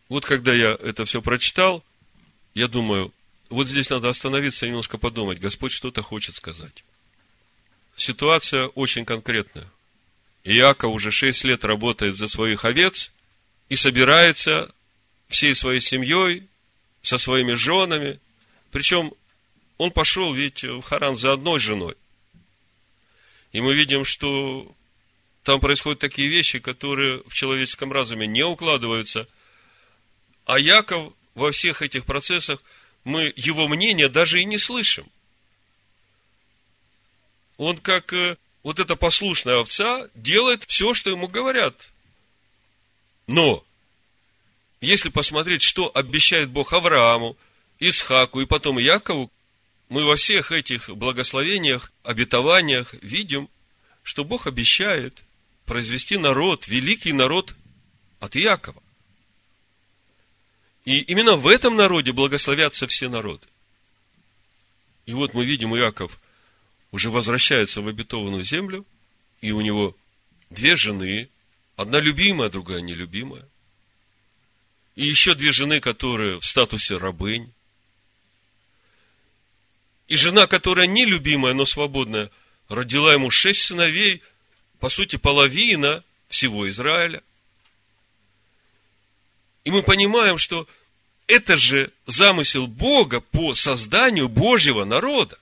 Вот 0.09 0.25
когда 0.25 0.53
я 0.53 0.73
это 0.73 1.05
все 1.05 1.23
прочитал, 1.23 1.85
я 2.55 2.67
думаю, 2.67 3.15
вот 3.51 3.69
здесь 3.69 3.89
надо 3.91 4.09
остановиться 4.09 4.67
и 4.67 4.71
немножко 4.71 4.99
подумать, 4.99 5.39
Господь 5.39 5.71
что-то 5.71 6.03
хочет 6.03 6.35
сказать. 6.35 6.83
Ситуация 7.95 8.67
очень 8.67 9.05
конкретная. 9.05 9.71
Иаков 10.43 10.93
уже 10.93 11.13
шесть 11.13 11.45
лет 11.45 11.65
работает 11.65 12.17
за 12.17 12.27
своих 12.27 12.65
овец 12.65 13.13
и 13.69 13.77
собирается 13.77 14.75
всей 15.29 15.55
своей 15.55 15.81
семьей, 15.81 16.49
со 17.01 17.19
своими 17.19 17.53
женами. 17.53 18.19
Причем 18.73 19.13
он 19.79 19.93
пошел 19.93 20.33
ведь 20.33 20.65
в 20.65 20.83
Харан 20.83 21.17
за 21.17 21.33
одной 21.33 21.61
женой. 21.61 21.95
И 23.57 23.61
мы 23.63 23.75
видим, 23.75 24.05
что 24.05 24.71
там 25.43 25.61
происходят 25.61 25.99
такие 25.99 26.29
вещи, 26.29 26.59
которые 26.59 27.23
в 27.27 27.33
человеческом 27.33 27.91
разуме 27.91 28.27
не 28.27 28.43
укладываются. 28.43 29.27
А 30.45 30.59
Яков 30.59 31.15
во 31.35 31.53
всех 31.53 31.81
этих 31.81 32.05
процессах, 32.05 32.63
мы 33.05 33.33
его 33.35 33.67
мнение 33.67 34.11
даже 34.11 34.43
и 34.43 34.45
не 34.45 34.59
слышим. 34.59 35.07
Он 37.57 37.79
как 37.79 38.13
э, 38.13 38.37
вот 38.63 38.79
эта 38.79 38.95
послушная 38.95 39.61
овца 39.61 40.07
делает 40.15 40.65
все, 40.65 40.93
что 40.93 41.09
ему 41.09 41.27
говорят. 41.27 41.75
Но, 43.27 43.65
если 44.83 45.09
посмотреть, 45.09 45.63
что 45.63 45.91
обещает 45.95 46.51
Бог 46.51 46.75
Аврааму, 46.75 47.39
Исхаку 47.81 48.43
и 48.43 48.45
потом 48.45 48.77
Якову, 48.77 49.31
мы 49.89 50.05
во 50.05 50.17
всех 50.17 50.53
этих 50.53 50.89
благословениях, 50.91 51.93
обетованиях 52.03 52.95
видим, 53.03 53.49
что 54.03 54.25
Бог 54.25 54.47
обещает 54.47 55.23
произвести 55.65 56.17
народ, 56.17 56.69
великий 56.69 57.13
народ 57.13 57.55
от 58.21 58.35
Якова. 58.35 58.83
И 60.85 61.01
именно 61.01 61.37
в 61.37 61.47
этом 61.49 61.77
народе 61.77 62.13
благословятся 62.13 62.87
все 62.87 63.09
народы. 63.09 63.47
И 65.07 65.13
вот 65.13 65.35
мы 65.35 65.45
видим, 65.45 65.77
Иаков 65.77 66.21
уже 66.93 67.11
возвращается 67.11 67.81
в 67.81 67.89
обетованную 67.89 68.45
землю, 68.45 68.87
и 69.41 69.51
у 69.53 69.61
него 69.61 69.97
две 70.51 70.77
жены, 70.77 71.29
одна 71.77 72.01
любимая, 72.01 72.49
другая 72.49 72.81
нелюбимая. 72.81 73.47
И 74.95 75.07
еще 75.07 75.35
две 75.35 75.53
жены, 75.53 75.81
которые 75.81 76.41
в 76.41 76.45
статусе 76.45 76.97
рабынь. 76.97 77.53
И 80.09 80.17
жена, 80.17 80.47
которая 80.47 80.87
нелюбимая, 80.87 81.55
но 81.55 81.67
свободная, 81.67 82.31
родила 82.69 83.13
ему 83.13 83.31
шесть 83.31 83.63
сыновей, 83.63 84.23
по 84.79 84.89
сути, 84.89 85.17
половина 85.17 86.05
всего 86.29 86.69
Израиля. 86.71 87.23
И 89.65 89.71
мы 89.71 89.83
понимаем, 89.83 90.39
что 90.39 90.69
это 91.27 91.57
же 91.57 91.91
замысел 92.07 92.67
Бога 92.67 93.21
по 93.21 93.55
созданию 93.55 94.29
Божьего 94.29 94.85
народа. 94.85 95.39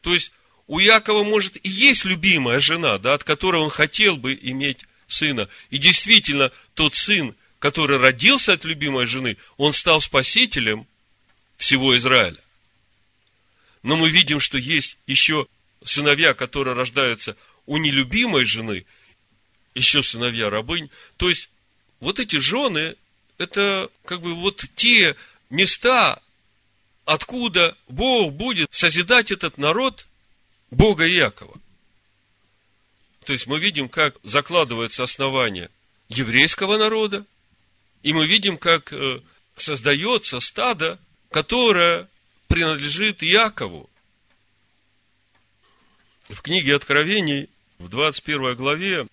То 0.00 0.12
есть, 0.12 0.32
у 0.66 0.78
Якова, 0.78 1.22
может, 1.22 1.56
и 1.64 1.68
есть 1.68 2.04
любимая 2.04 2.58
жена, 2.58 2.98
да, 2.98 3.14
от 3.14 3.24
которой 3.24 3.62
он 3.62 3.70
хотел 3.70 4.16
бы 4.16 4.36
иметь 4.40 4.84
сына. 5.06 5.48
И 5.70 5.78
действительно, 5.78 6.50
тот 6.74 6.94
сын, 6.94 7.36
который 7.60 7.98
родился 7.98 8.54
от 8.54 8.64
любимой 8.64 9.06
жены, 9.06 9.36
он 9.56 9.72
стал 9.72 10.00
спасителем 10.00 10.86
всего 11.56 11.96
Израиля. 11.96 12.43
Но 13.84 13.96
мы 13.96 14.08
видим, 14.08 14.40
что 14.40 14.56
есть 14.56 14.96
еще 15.06 15.46
сыновья, 15.84 16.32
которые 16.32 16.74
рождаются 16.74 17.36
у 17.66 17.76
нелюбимой 17.76 18.46
жены, 18.46 18.86
еще 19.74 20.02
сыновья 20.02 20.48
рабынь. 20.48 20.90
То 21.18 21.28
есть, 21.28 21.50
вот 22.00 22.18
эти 22.18 22.36
жены, 22.36 22.96
это 23.36 23.90
как 24.06 24.22
бы 24.22 24.34
вот 24.34 24.64
те 24.74 25.16
места, 25.50 26.20
откуда 27.04 27.76
Бог 27.86 28.32
будет 28.32 28.72
созидать 28.72 29.30
этот 29.30 29.58
народ 29.58 30.06
Бога 30.70 31.06
Иакова. 31.06 31.60
То 33.26 33.34
есть 33.34 33.46
мы 33.46 33.58
видим, 33.58 33.90
как 33.90 34.16
закладывается 34.22 35.02
основание 35.02 35.70
еврейского 36.08 36.78
народа, 36.78 37.26
и 38.02 38.14
мы 38.14 38.26
видим, 38.26 38.56
как 38.56 38.94
э, 38.94 39.20
создается 39.56 40.40
стадо, 40.40 40.98
которое 41.30 42.08
принадлежит 42.48 43.22
Иакову. 43.22 43.90
В 46.28 46.40
книге 46.40 46.74
Откровений, 46.74 47.48
в 47.78 47.88
21 47.88 48.54
главе, 48.54 49.06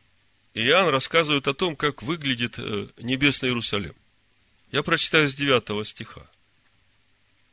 Иоанн 0.53 0.89
рассказывает 0.89 1.47
о 1.47 1.53
том, 1.53 1.75
как 1.75 2.03
выглядит 2.03 2.55
э, 2.57 2.87
небесный 2.99 3.49
Иерусалим. 3.49 3.95
Я 4.71 4.83
прочитаю 4.83 5.29
с 5.29 5.33
9 5.33 5.87
стиха. 5.87 6.25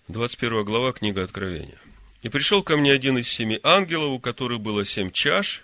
21 0.09 0.65
глава 0.65 0.93
книга 0.93 1.23
Откровения. 1.23 1.79
«И 2.23 2.29
пришел 2.29 2.63
ко 2.63 2.77
мне 2.77 2.93
один 2.93 3.19
из 3.19 3.29
семи 3.29 3.61
ангелов, 3.63 4.11
у 4.11 4.19
которых 4.19 4.61
было 4.61 4.85
семь 4.85 5.11
чаш, 5.11 5.63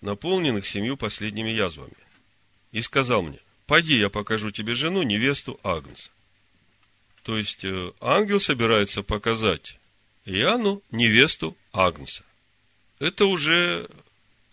наполненных 0.00 0.66
семью 0.66 0.96
последними 0.96 1.50
язвами. 1.50 1.96
И 2.72 2.80
сказал 2.80 3.22
мне, 3.22 3.38
пойди, 3.66 3.96
я 3.96 4.10
покажу 4.10 4.50
тебе 4.50 4.74
жену, 4.74 5.02
невесту 5.02 5.58
Агнца. 5.62 6.10
То 7.26 7.36
есть, 7.36 7.64
э, 7.64 7.92
ангел 8.00 8.38
собирается 8.38 9.02
показать 9.02 9.80
Иоанну 10.24 10.80
невесту 10.92 11.56
Агнца. 11.72 12.22
Это 13.00 13.26
уже 13.26 13.90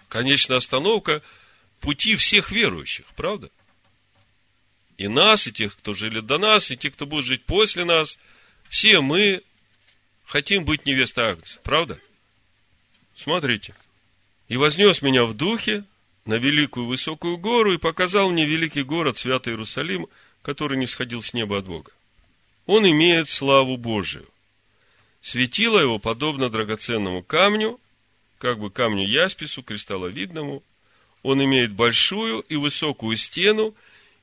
конечная 0.09 0.57
остановка 0.57 1.21
пути 1.81 2.15
всех 2.15 2.51
верующих, 2.51 3.05
правда? 3.15 3.51
и 4.97 5.07
нас, 5.07 5.45
и 5.45 5.51
тех, 5.51 5.75
кто 5.77 5.93
жили 5.93 6.19
до 6.19 6.39
нас, 6.39 6.71
и 6.71 6.77
тех, 6.77 6.93
кто 6.93 7.05
будет 7.05 7.25
жить 7.25 7.43
после 7.43 7.85
нас, 7.85 8.17
все 8.69 9.01
мы 9.01 9.43
хотим 10.25 10.65
быть 10.65 10.87
невестой 10.87 11.31
Агнца, 11.31 11.59
правда? 11.61 11.99
Смотрите. 13.15 13.75
И 14.47 14.57
вознес 14.57 15.03
меня 15.03 15.25
в 15.25 15.35
духе 15.35 15.83
на 16.25 16.35
великую 16.35 16.87
высокую 16.87 17.37
гору 17.37 17.73
и 17.73 17.77
показал 17.77 18.31
мне 18.31 18.45
великий 18.45 18.81
город, 18.81 19.19
святый 19.19 19.53
Иерусалим, 19.53 20.07
который 20.41 20.77
не 20.79 20.87
сходил 20.87 21.21
с 21.21 21.35
неба 21.35 21.59
от 21.59 21.65
Бога. 21.65 21.91
Он 22.65 22.89
имеет 22.89 23.29
славу 23.29 23.77
Божию. 23.77 24.27
Светило 25.21 25.79
его 25.79 25.99
подобно 25.99 26.49
драгоценному 26.49 27.23
камню, 27.23 27.79
как 28.37 28.59
бы 28.59 28.69
камню 28.69 29.07
яспису, 29.07 29.63
кристалловидному. 29.63 30.63
Он 31.23 31.43
имеет 31.43 31.71
большую 31.71 32.41
и 32.41 32.55
высокую 32.55 33.15
стену, 33.17 33.73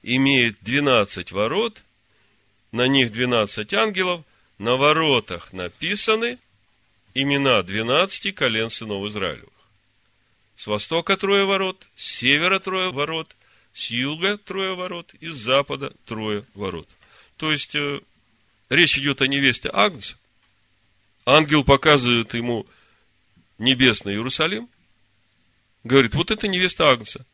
имеет 0.03 0.57
12 0.61 1.33
ворот, 1.33 1.83
на 2.73 2.87
них 2.87 3.13
12 3.13 3.73
ангелов, 3.75 4.25
на 4.59 4.77
воротах 4.77 5.53
написаны 5.53 6.39
имена 7.15 7.63
12 7.63 8.35
колен 8.35 8.71
сынов 8.71 9.07
Израилевых. 9.07 9.49
С 10.57 10.67
востока 10.67 11.17
трое 11.17 11.47
ворот, 11.47 11.89
с 11.97 12.19
севера 12.19 12.59
трое 12.59 12.93
ворот, 12.93 13.35
с 13.73 13.91
юга 13.91 14.37
трое 14.37 14.75
ворот 14.75 15.15
и 15.21 15.29
с 15.29 15.37
запада 15.37 15.95
трое 16.05 16.45
ворот. 16.55 16.87
То 17.39 17.51
есть, 17.51 17.75
э, 17.75 18.01
речь 18.71 18.97
идет 18.97 19.21
о 19.21 19.27
невесте 19.27 19.69
Агнца. 19.73 20.17
Ангел 21.27 21.65
показывает 21.65 22.33
ему 22.35 22.67
небесный 23.59 24.15
Иерусалим. 24.15 24.69
Говорит, 25.85 26.15
вот 26.15 26.31
это 26.31 26.49
невеста 26.49 26.91
Агнца. 26.91 27.27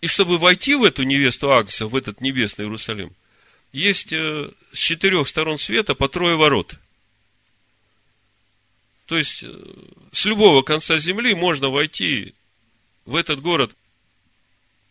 И 0.00 0.06
чтобы 0.06 0.38
войти 0.38 0.74
в 0.74 0.84
эту 0.84 1.04
невесту 1.04 1.52
Агнца, 1.52 1.86
в 1.86 1.94
этот 1.94 2.20
небесный 2.20 2.64
Иерусалим, 2.64 3.12
есть 3.72 4.12
э, 4.12 4.50
с 4.72 4.78
четырех 4.78 5.26
сторон 5.28 5.58
света 5.58 5.94
по 5.94 6.08
трое 6.08 6.36
ворот. 6.36 6.76
То 9.06 9.16
есть, 9.16 9.42
э, 9.42 9.52
с 10.12 10.24
любого 10.26 10.62
конца 10.62 10.98
земли 10.98 11.34
можно 11.34 11.68
войти 11.68 12.34
в 13.04 13.16
этот 13.16 13.40
город. 13.40 13.74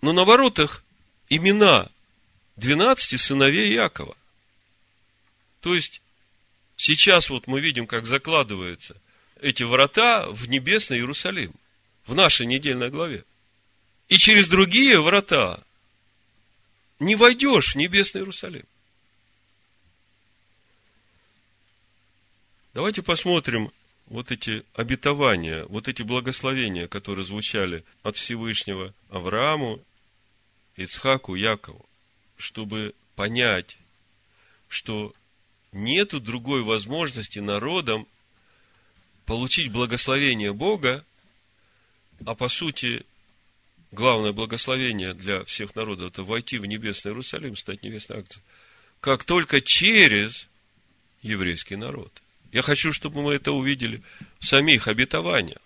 Но 0.01 0.11
на 0.11 0.25
воротах 0.25 0.83
имена 1.29 1.89
12 2.57 3.19
сыновей 3.19 3.71
Якова. 3.73 4.15
То 5.63 5.73
есть, 5.73 6.03
Сейчас 6.85 7.29
вот 7.29 7.47
мы 7.47 7.61
видим, 7.61 7.87
как 7.87 8.05
закладываются 8.05 8.99
эти 9.39 9.63
врата 9.63 10.27
в 10.29 10.49
небесный 10.49 10.97
Иерусалим, 10.97 11.53
в 12.05 12.15
нашей 12.15 12.45
недельной 12.45 12.89
главе. 12.89 13.23
И 14.09 14.17
через 14.17 14.47
другие 14.47 15.01
врата 15.01 15.63
не 16.99 17.15
войдешь 17.15 17.73
в 17.73 17.77
небесный 17.77 18.21
Иерусалим. 18.21 18.65
Давайте 22.73 23.01
посмотрим 23.01 23.71
вот 24.07 24.31
эти 24.31 24.65
обетования, 24.73 25.65
вот 25.65 25.87
эти 25.87 26.01
благословения, 26.01 26.87
которые 26.87 27.25
звучали 27.25 27.85
от 28.01 28.15
Всевышнего 28.15 28.93
Аврааму, 29.09 29.79
Ицхаку, 30.75 31.35
Якову, 31.35 31.85
чтобы 32.35 32.95
понять, 33.15 33.77
что 34.67 35.13
нету 35.73 36.19
другой 36.19 36.63
возможности 36.63 37.39
народам 37.39 38.07
получить 39.25 39.71
благословение 39.71 40.53
Бога, 40.53 41.05
а 42.25 42.35
по 42.35 42.49
сути, 42.49 43.05
главное 43.91 44.31
благословение 44.31 45.13
для 45.13 45.43
всех 45.45 45.75
народов– 45.75 46.11
это 46.11 46.23
войти 46.23 46.57
в 46.57 46.65
небесный 46.65 47.11
Иерусалим, 47.11 47.55
стать 47.55 47.83
небесной 47.83 48.19
акцией, 48.19 48.43
как 48.99 49.23
только 49.23 49.61
через 49.61 50.47
еврейский 51.21 51.75
народ. 51.75 52.11
Я 52.51 52.61
хочу, 52.61 52.93
чтобы 52.93 53.23
мы 53.23 53.33
это 53.33 53.51
увидели 53.51 54.01
в 54.39 54.45
самих 54.45 54.87
обетованиях. 54.87 55.61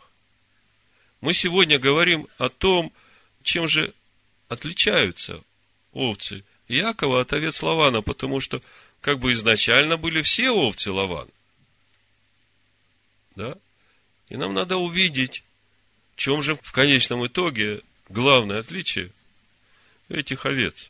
Мы 1.20 1.34
сегодня 1.34 1.80
говорим 1.80 2.28
о 2.38 2.50
том, 2.50 2.94
чем 3.44 3.68
же 3.68 3.94
отличаются 4.50 5.44
овцы 5.92 6.44
Якова 6.68 7.22
от 7.22 7.34
овец 7.34 7.62
Лавана, 7.62 8.02
потому 8.02 8.40
что 8.40 8.62
как 9.02 9.20
бы 9.20 9.34
изначально 9.34 9.98
были 9.98 10.22
все 10.22 10.52
овцы 10.52 10.92
Лавана. 10.92 11.32
Да? 13.36 13.58
И 14.30 14.38
нам 14.38 14.54
надо 14.54 14.78
увидеть, 14.78 15.44
в 16.16 16.20
чем 16.20 16.42
же 16.42 16.56
в 16.56 16.72
конечном 16.72 17.26
итоге 17.26 17.82
главное 18.10 18.60
отличие 18.60 19.12
этих 20.10 20.46
овец. 20.46 20.90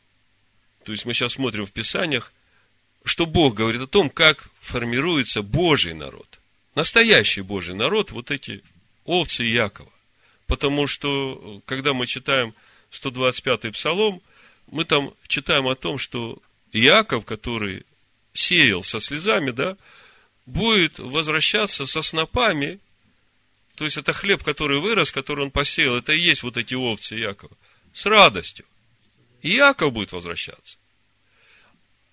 То 0.84 0.92
есть 0.92 1.04
мы 1.04 1.12
сейчас 1.12 1.34
смотрим 1.34 1.66
в 1.66 1.72
Писаниях, 1.72 2.32
что 3.04 3.26
Бог 3.26 3.54
говорит 3.54 3.80
о 3.80 3.86
том, 3.86 4.10
как 4.10 4.48
формируется 4.60 5.42
Божий 5.42 5.94
народ. 5.94 6.40
Настоящий 6.74 7.42
Божий 7.42 7.74
народ, 7.74 8.10
вот 8.10 8.30
эти 8.30 8.62
овцы 9.04 9.42
Якова. 9.42 9.90
Потому 10.46 10.86
что, 10.86 11.60
когда 11.66 11.92
мы 11.92 12.06
читаем 12.06 12.54
125-й 12.90 13.72
псалом, 13.72 14.22
мы 14.70 14.84
там 14.84 15.12
читаем 15.26 15.66
о 15.66 15.74
том, 15.74 15.98
что 15.98 16.40
Яков, 16.72 17.24
который 17.24 17.84
сеял 18.38 18.84
со 18.84 19.00
слезами, 19.00 19.50
да, 19.50 19.76
будет 20.46 20.98
возвращаться 20.98 21.86
со 21.86 22.02
снопами, 22.02 22.78
то 23.74 23.84
есть 23.84 23.96
это 23.96 24.12
хлеб, 24.12 24.42
который 24.44 24.78
вырос, 24.78 25.10
который 25.10 25.44
он 25.44 25.50
посеял, 25.50 25.96
это 25.96 26.12
и 26.12 26.20
есть 26.20 26.42
вот 26.42 26.56
эти 26.56 26.74
овцы 26.74 27.16
Якова, 27.16 27.56
с 27.92 28.06
радостью. 28.06 28.64
И 29.42 29.50
Яков 29.50 29.92
будет 29.92 30.12
возвращаться. 30.12 30.76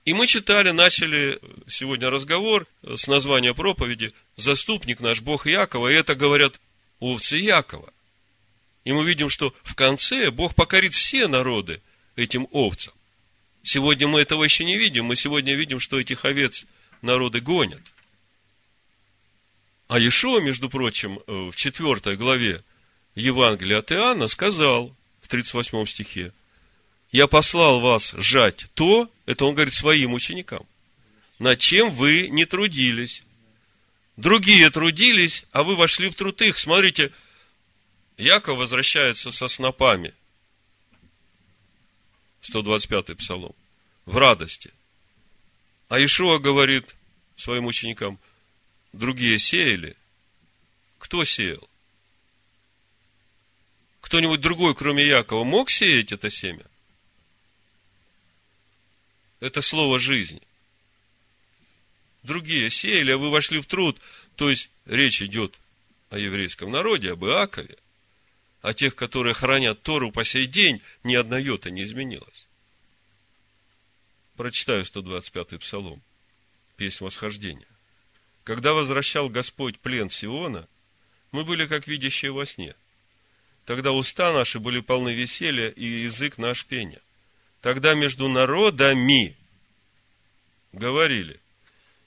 И 0.03 0.13
мы 0.13 0.27
читали, 0.27 0.71
начали 0.71 1.39
сегодня 1.67 2.09
разговор 2.09 2.67
с 2.83 3.07
названия 3.07 3.53
проповеди 3.53 4.11
«Заступник 4.35 4.99
наш 4.99 5.21
Бог 5.21 5.45
Якова», 5.45 5.89
и 5.89 5.95
это 5.95 6.15
говорят 6.15 6.59
овцы 6.99 7.37
Якова. 7.37 7.91
И 8.83 8.93
мы 8.93 9.03
видим, 9.03 9.29
что 9.29 9.53
в 9.63 9.75
конце 9.75 10.29
Бог 10.31 10.53
покорит 10.55 10.93
все 10.93 11.27
народы 11.27 11.81
этим 12.15 12.47
овцам. 12.51 12.93
Сегодня 13.65 14.07
мы 14.07 14.21
этого 14.21 14.43
еще 14.43 14.63
не 14.63 14.77
видим. 14.77 15.05
Мы 15.05 15.15
сегодня 15.15 15.55
видим, 15.55 15.79
что 15.79 15.99
этих 15.99 16.23
овец 16.23 16.67
народы 17.01 17.41
гонят. 17.41 17.81
А 19.87 19.97
Ишуа, 19.97 20.39
между 20.39 20.69
прочим, 20.69 21.19
в 21.25 21.55
4 21.55 22.15
главе 22.15 22.63
Евангелия 23.15 23.79
от 23.79 23.91
Иоанна 23.91 24.27
сказал 24.27 24.95
в 25.19 25.27
38 25.29 25.87
стихе, 25.87 26.31
«Я 27.11 27.25
послал 27.25 27.79
вас 27.79 28.13
жать 28.17 28.67
то, 28.75 29.09
это 29.25 29.45
он 29.45 29.55
говорит 29.55 29.73
своим 29.73 30.13
ученикам, 30.13 30.63
над 31.39 31.59
чем 31.59 31.89
вы 31.89 32.27
не 32.27 32.45
трудились. 32.45 33.23
Другие 34.15 34.69
трудились, 34.69 35.43
а 35.51 35.63
вы 35.63 35.75
вошли 35.75 36.09
в 36.09 36.15
труд 36.15 36.39
их. 36.43 36.59
Смотрите, 36.59 37.11
Яков 38.17 38.59
возвращается 38.59 39.31
со 39.31 39.47
снопами. 39.47 40.13
125-й 42.49 43.15
псалом. 43.15 43.55
В 44.05 44.17
радости. 44.17 44.71
А 45.89 46.03
Ишуа 46.03 46.39
говорит 46.39 46.95
своим 47.35 47.65
ученикам, 47.65 48.19
другие 48.93 49.37
сеяли. 49.39 49.95
Кто 50.99 51.23
сеял? 51.23 51.67
Кто-нибудь 54.01 54.41
другой, 54.41 54.75
кроме 54.75 55.05
Якова, 55.05 55.43
мог 55.43 55.69
сеять 55.69 56.11
это 56.11 56.29
семя? 56.29 56.65
Это 59.39 59.61
слово 59.61 59.99
жизни. 59.99 60.41
Другие 62.23 62.69
сеяли, 62.69 63.11
а 63.11 63.17
вы 63.17 63.29
вошли 63.29 63.59
в 63.59 63.65
труд. 63.65 63.99
То 64.35 64.49
есть, 64.49 64.69
речь 64.85 65.21
идет 65.21 65.55
о 66.09 66.17
еврейском 66.17 66.71
народе, 66.71 67.11
об 67.11 67.25
Иакове 67.25 67.77
о 68.65 68.73
тех, 68.73 68.95
которые 68.95 69.35
хранят 69.35 69.83
Тору 69.83 70.11
по 70.11 70.23
сей 70.23 70.47
день, 70.47 70.81
ни 71.03 71.13
одна 71.13 71.37
йота 71.37 71.69
не 71.69 71.83
изменилась. 71.83 72.47
Прочитаю 74.35 74.83
125-й 74.83 75.59
псалом, 75.59 76.01
песнь 76.75 77.03
восхождения. 77.03 77.67
Когда 78.43 78.73
возвращал 78.73 79.29
Господь 79.29 79.79
плен 79.79 80.09
Сиона, 80.09 80.67
мы 81.31 81.45
были 81.45 81.67
как 81.67 81.87
видящие 81.87 82.31
во 82.31 82.47
сне. 82.47 82.73
Тогда 83.65 83.91
уста 83.91 84.33
наши 84.33 84.59
были 84.59 84.79
полны 84.79 85.13
веселья 85.13 85.69
и 85.69 85.85
язык 85.85 86.39
наш 86.39 86.65
пения. 86.65 87.01
Тогда 87.61 87.93
между 87.93 88.27
народами 88.29 89.35
говорили, 90.73 91.39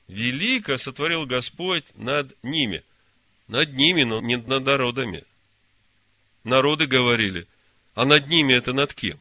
велико 0.08 0.76
сотворил 0.76 1.24
Господь 1.24 1.84
над 1.94 2.34
ними. 2.42 2.82
Над 3.46 3.74
ними, 3.74 4.02
но 4.02 4.20
не 4.20 4.36
над 4.36 4.64
народами 4.64 5.22
народы 6.48 6.86
говорили, 6.86 7.46
а 7.94 8.04
над 8.04 8.28
ними 8.28 8.52
это 8.54 8.72
над 8.72 8.94
кем? 8.94 9.18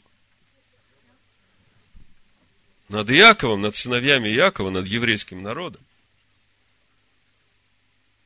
Над 2.90 3.10
Яковом, 3.10 3.62
над 3.62 3.76
сыновьями 3.76 4.30
Якова, 4.30 4.70
над 4.70 4.88
еврейским 4.88 5.44
народом. 5.44 5.82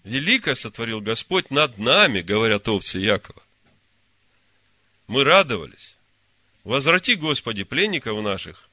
Великое 0.04 0.56
сотворил 0.56 1.02
Господь 1.02 1.52
над 1.52 1.78
нами, 1.78 2.22
говорят 2.22 2.68
овцы 2.68 3.00
Якова. 3.00 3.42
Мы 5.08 5.24
радовались. 5.24 5.98
Возврати, 6.64 7.16
Господи, 7.16 7.64
пленников 7.64 8.22
наших, 8.22 8.70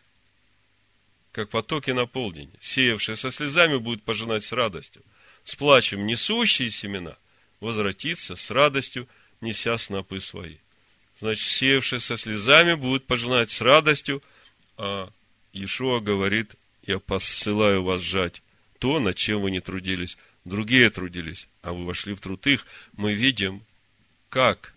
как 1.33 1.49
потоки 1.51 1.91
на 1.91 2.07
полдень. 2.07 2.53
Сеявшие 2.61 3.17
со 3.17 3.31
слезами 3.31 3.79
будут 3.79 4.03
пожинать 4.03 4.45
с 4.45 4.53
радостью. 4.53 5.03
С 5.45 5.57
плачем 5.57 6.07
несущие 6.07 6.71
семена 6.71 7.17
возвратиться 7.61 8.37
с 8.37 8.51
радостью 8.51 9.09
неся 9.41 9.79
снопы 9.79 10.21
свои. 10.21 10.57
Значит, 11.19 11.49
сеявшие 11.49 12.01
со 12.01 12.17
слезами 12.17 12.75
будут 12.75 13.07
пожинать 13.07 13.51
с 13.51 13.61
радостью, 13.61 14.23
а 14.77 15.11
Иешуа 15.53 16.01
говорит, 16.01 16.55
я 16.87 16.99
посылаю 16.99 17.83
вас 17.83 18.01
жать 18.01 18.43
то, 18.79 19.01
над 19.01 19.17
чем 19.17 19.43
вы 19.43 19.51
не 19.51 19.61
трудились. 19.61 20.17
Другие 20.45 20.89
трудились, 20.91 21.49
а 21.63 21.73
вы 21.73 21.85
вошли 21.85 22.15
в 22.15 22.21
труд 22.21 22.47
их. 22.47 22.67
Мы 22.93 23.13
видим, 23.13 23.63
как 24.31 24.75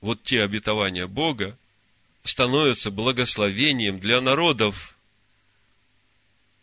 вот 0.00 0.22
те 0.22 0.42
обетования 0.42 1.06
Бога 1.06 1.58
становятся 2.22 2.90
благословением 2.90 3.98
для 3.98 4.20
народов. 4.20 4.96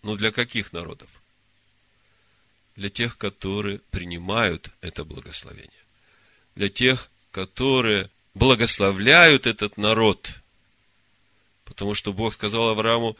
Ну, 0.03 0.15
для 0.15 0.31
каких 0.31 0.73
народов? 0.73 1.10
Для 2.75 2.89
тех, 2.89 3.17
которые 3.17 3.79
принимают 3.91 4.71
это 4.81 5.03
благословение. 5.03 5.71
Для 6.55 6.69
тех, 6.69 7.11
которые 7.32 8.10
благословляют 8.34 9.48
этот 9.48 9.78
народ. 9.78 10.30
Потому 11.65 11.96
что 11.96 12.13
Бог 12.13 12.34
сказал 12.34 12.70
Аврааму, 12.70 13.17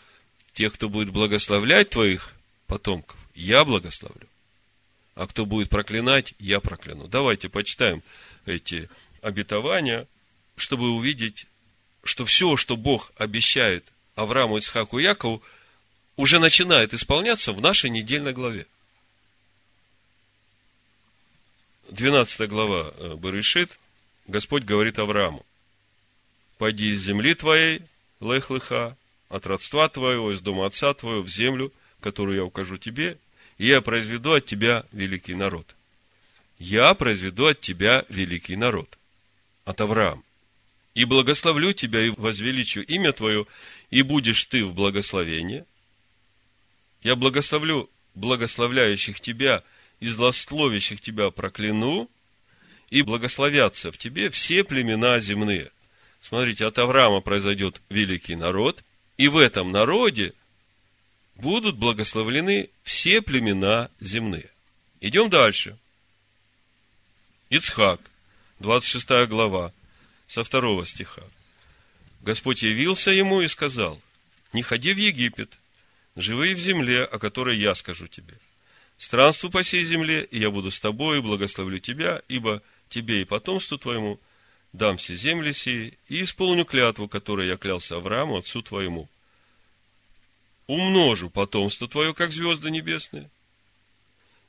тех, 0.54 0.74
кто 0.74 0.89
будет 0.89 1.12
благословлять 1.12 1.89
твоих 1.89 2.34
потомков, 2.67 3.17
я 3.34 3.63
благословлю. 3.63 4.28
А 5.15 5.28
кто 5.28 5.45
будет 5.45 5.69
проклинать, 5.69 6.34
я 6.39 6.60
прокляну. 6.60 7.08
Давайте 7.08 7.50
почитаем 7.50 8.02
эти 8.45 8.89
обетования, 9.21 10.08
чтобы 10.56 10.89
увидеть, 10.89 11.47
что 12.04 12.26
все, 12.26 12.58
что 12.58 12.76
Бог 12.76 13.12
обещает 13.17 13.86
Аврааму, 14.15 14.58
Исхаку 14.58 15.00
и 15.00 15.04
Якову, 15.04 15.41
уже 16.17 16.39
начинает 16.39 16.93
исполняться 16.93 17.54
в 17.54 17.62
нашей 17.62 17.89
недельной 17.89 18.34
главе. 18.34 18.67
12 21.89 22.50
глава 22.50 22.93
э, 22.95 23.15
Барышит, 23.15 23.71
Господь 24.27 24.63
говорит 24.63 24.99
Аврааму, 24.99 25.45
пойди 26.57 26.89
из 26.89 27.01
земли 27.01 27.34
твоей, 27.34 27.81
лех-леха, 28.19 28.97
от 29.29 29.47
родства 29.47 29.88
твоего, 29.89 30.31
из 30.31 30.41
дома 30.41 30.65
отца 30.65 30.93
твоего, 30.93 31.21
в 31.21 31.29
землю, 31.29 31.71
которую 32.01 32.38
я 32.38 32.43
укажу 32.43 32.77
тебе, 32.77 33.17
и 33.57 33.67
я 33.67 33.81
произведу 33.81 34.34
от 34.34 34.45
тебя 34.45 34.86
великий 34.91 35.36
народ. 35.36 35.75
Я 36.60 36.93
произведу 36.93 37.47
от 37.47 37.62
тебя 37.62 38.05
великий 38.10 38.55
народ. 38.55 38.97
От 39.65 39.81
Авраама. 39.81 40.21
И 40.93 41.05
благословлю 41.05 41.73
тебя 41.73 42.01
и 42.01 42.10
возвеличу 42.10 42.81
имя 42.81 43.13
твое, 43.13 43.47
и 43.89 44.01
будешь 44.01 44.45
ты 44.45 44.65
в 44.65 44.73
благословении. 44.73 45.65
Я 47.01 47.15
благословлю 47.15 47.89
благословляющих 48.13 49.21
тебя 49.21 49.63
и 49.99 50.07
злословящих 50.07 51.01
тебя 51.01 51.29
прокляну, 51.31 52.10
и 52.91 53.01
благословятся 53.01 53.91
в 53.91 53.97
тебе 53.97 54.30
все 54.30 54.63
племена 54.63 55.19
земные. 55.19 55.71
Смотрите, 56.21 56.67
от 56.67 56.77
Авраама 56.77 57.21
произойдет 57.21 57.82
великий 57.89 58.36
народ, 58.36 58.84
и 59.17 59.27
в 59.27 59.38
этом 59.38 59.71
народе 59.71 60.34
будут 61.36 61.77
благословлены 61.77 62.69
все 62.84 63.21
племена 63.21 63.89
земные. 63.99 64.51
Идем 64.99 65.30
дальше. 65.30 65.77
Ицхак, 67.49 68.01
26 68.60 69.27
глава, 69.27 69.73
со 70.27 70.43
второго 70.43 70.86
стиха. 70.86 71.23
Господь 72.19 72.62
явился 72.62 73.12
ему 73.12 73.41
и 73.41 73.47
сказал, 73.47 73.99
не 74.54 74.63
ходи 74.63 74.93
в 74.93 74.97
Египет, 74.97 75.58
живи 76.17 76.54
в 76.54 76.60
земле, 76.60 77.06
о 77.06 77.19
которой 77.19 77.58
я 77.58 77.73
скажу 77.73 78.08
тебе. 78.08 78.36
Странству 78.97 79.49
по 79.49 79.63
сей 79.63 79.84
земле, 79.84 80.23
и 80.25 80.38
я 80.39 80.51
буду 80.51 80.71
с 80.71 80.80
тобой, 80.80 81.17
и 81.17 81.21
благословлю 81.21 81.80
тебя, 81.80 82.21
ибо 82.27 82.62
тебе 82.91 83.21
и 83.21 83.25
потомству 83.25 83.77
твоему 83.80 84.19
дам 84.73 84.97
все 84.97 85.15
земли 85.15 85.54
сии, 85.54 85.97
и 86.08 86.21
исполню 86.23 86.65
клятву, 86.65 87.08
которой 87.08 87.47
я 87.47 87.58
клялся 87.58 87.95
Аврааму, 87.95 88.38
отцу 88.38 88.62
твоему. 88.62 89.10
Умножу 90.67 91.30
потомство 91.30 91.88
твое, 91.88 92.13
как 92.13 92.32
звезды 92.32 92.69
небесные, 92.69 93.30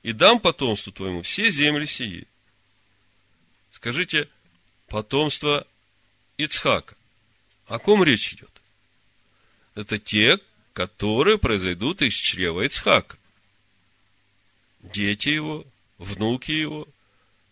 и 0.02 0.12
дам 0.12 0.38
потомству 0.40 0.92
твоему 0.92 1.22
все 1.22 1.50
земли 1.50 1.86
сии. 1.86 2.26
Скажите, 3.70 4.28
потомство 4.88 5.66
Ицхака. 6.36 6.96
О 7.66 7.78
ком 7.78 8.04
речь 8.04 8.34
идет? 8.34 8.50
Это 9.74 9.98
те, 9.98 10.38
которые 10.74 11.38
произойдут 11.38 12.02
из 12.02 12.14
чрева 12.14 12.62
Ицхака. 12.62 13.16
Дети 14.80 15.30
его, 15.30 15.64
внуки 15.98 16.50
его 16.50 16.86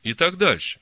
и 0.02 0.14
так 0.14 0.36
дальше. 0.36 0.80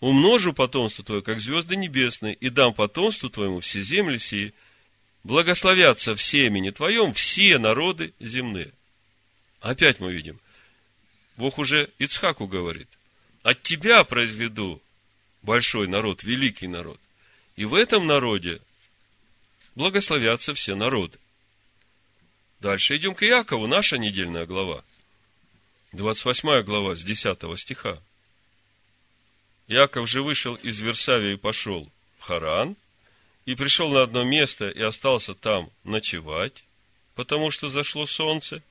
Умножу 0.00 0.52
потомство 0.52 1.04
твое, 1.04 1.22
как 1.22 1.40
звезды 1.40 1.76
небесные, 1.76 2.34
и 2.34 2.50
дам 2.50 2.74
потомству 2.74 3.30
твоему 3.30 3.60
все 3.60 3.82
земли 3.82 4.18
сии, 4.18 4.52
благословятся 5.24 6.14
в 6.14 6.22
семени 6.22 6.70
твоем 6.70 7.14
все 7.14 7.58
народы 7.58 8.12
земные. 8.20 8.72
Опять 9.60 10.00
мы 10.00 10.12
видим, 10.12 10.38
Бог 11.36 11.58
уже 11.58 11.90
Ицхаку 11.98 12.46
говорит, 12.46 12.88
от 13.42 13.62
тебя 13.62 14.04
произведу 14.04 14.80
большой 15.42 15.88
народ, 15.88 16.22
великий 16.22 16.68
народ. 16.68 17.00
И 17.56 17.64
в 17.64 17.74
этом 17.74 18.06
народе 18.06 18.60
благословятся 19.74 20.52
все 20.54 20.74
народы. 20.74 21.18
Дальше 22.60 22.96
идем 22.96 23.14
к 23.14 23.22
Иакову, 23.22 23.66
наша 23.66 23.98
недельная 23.98 24.46
глава. 24.46 24.84
28 25.96 26.62
глава 26.62 26.94
с 26.94 27.02
10 27.02 27.58
стиха. 27.58 27.98
Иаков 29.66 30.06
же 30.08 30.22
вышел 30.22 30.54
из 30.56 30.78
Версавии 30.78 31.32
и 31.32 31.36
пошел 31.36 31.90
в 32.18 32.24
Харан, 32.24 32.76
и 33.46 33.54
пришел 33.54 33.90
на 33.90 34.02
одно 34.02 34.22
место 34.22 34.68
и 34.68 34.82
остался 34.82 35.34
там 35.34 35.70
ночевать, 35.84 36.64
потому 37.14 37.50
что 37.50 37.70
зашло 37.70 38.04
солнце. 38.04 38.62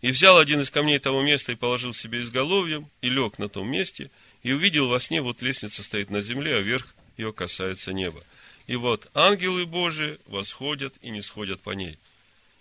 И 0.00 0.10
взял 0.10 0.36
один 0.36 0.62
из 0.62 0.70
камней 0.70 0.98
того 0.98 1.22
места 1.22 1.52
и 1.52 1.56
положил 1.56 1.94
себе 1.94 2.20
изголовьем, 2.20 2.90
и 3.00 3.08
лег 3.08 3.38
на 3.38 3.48
том 3.48 3.70
месте, 3.70 4.10
и 4.42 4.52
увидел 4.52 4.88
во 4.88 4.98
сне, 4.98 5.22
вот 5.22 5.42
лестница 5.42 5.84
стоит 5.84 6.10
на 6.10 6.20
земле, 6.20 6.56
а 6.56 6.60
вверх 6.60 6.92
ее 7.16 7.32
касается 7.32 7.92
неба. 7.92 8.20
И 8.66 8.74
вот 8.74 9.08
ангелы 9.14 9.64
Божии 9.64 10.18
восходят 10.26 10.92
и 11.02 11.10
не 11.10 11.22
сходят 11.22 11.60
по 11.60 11.70
ней. 11.70 11.98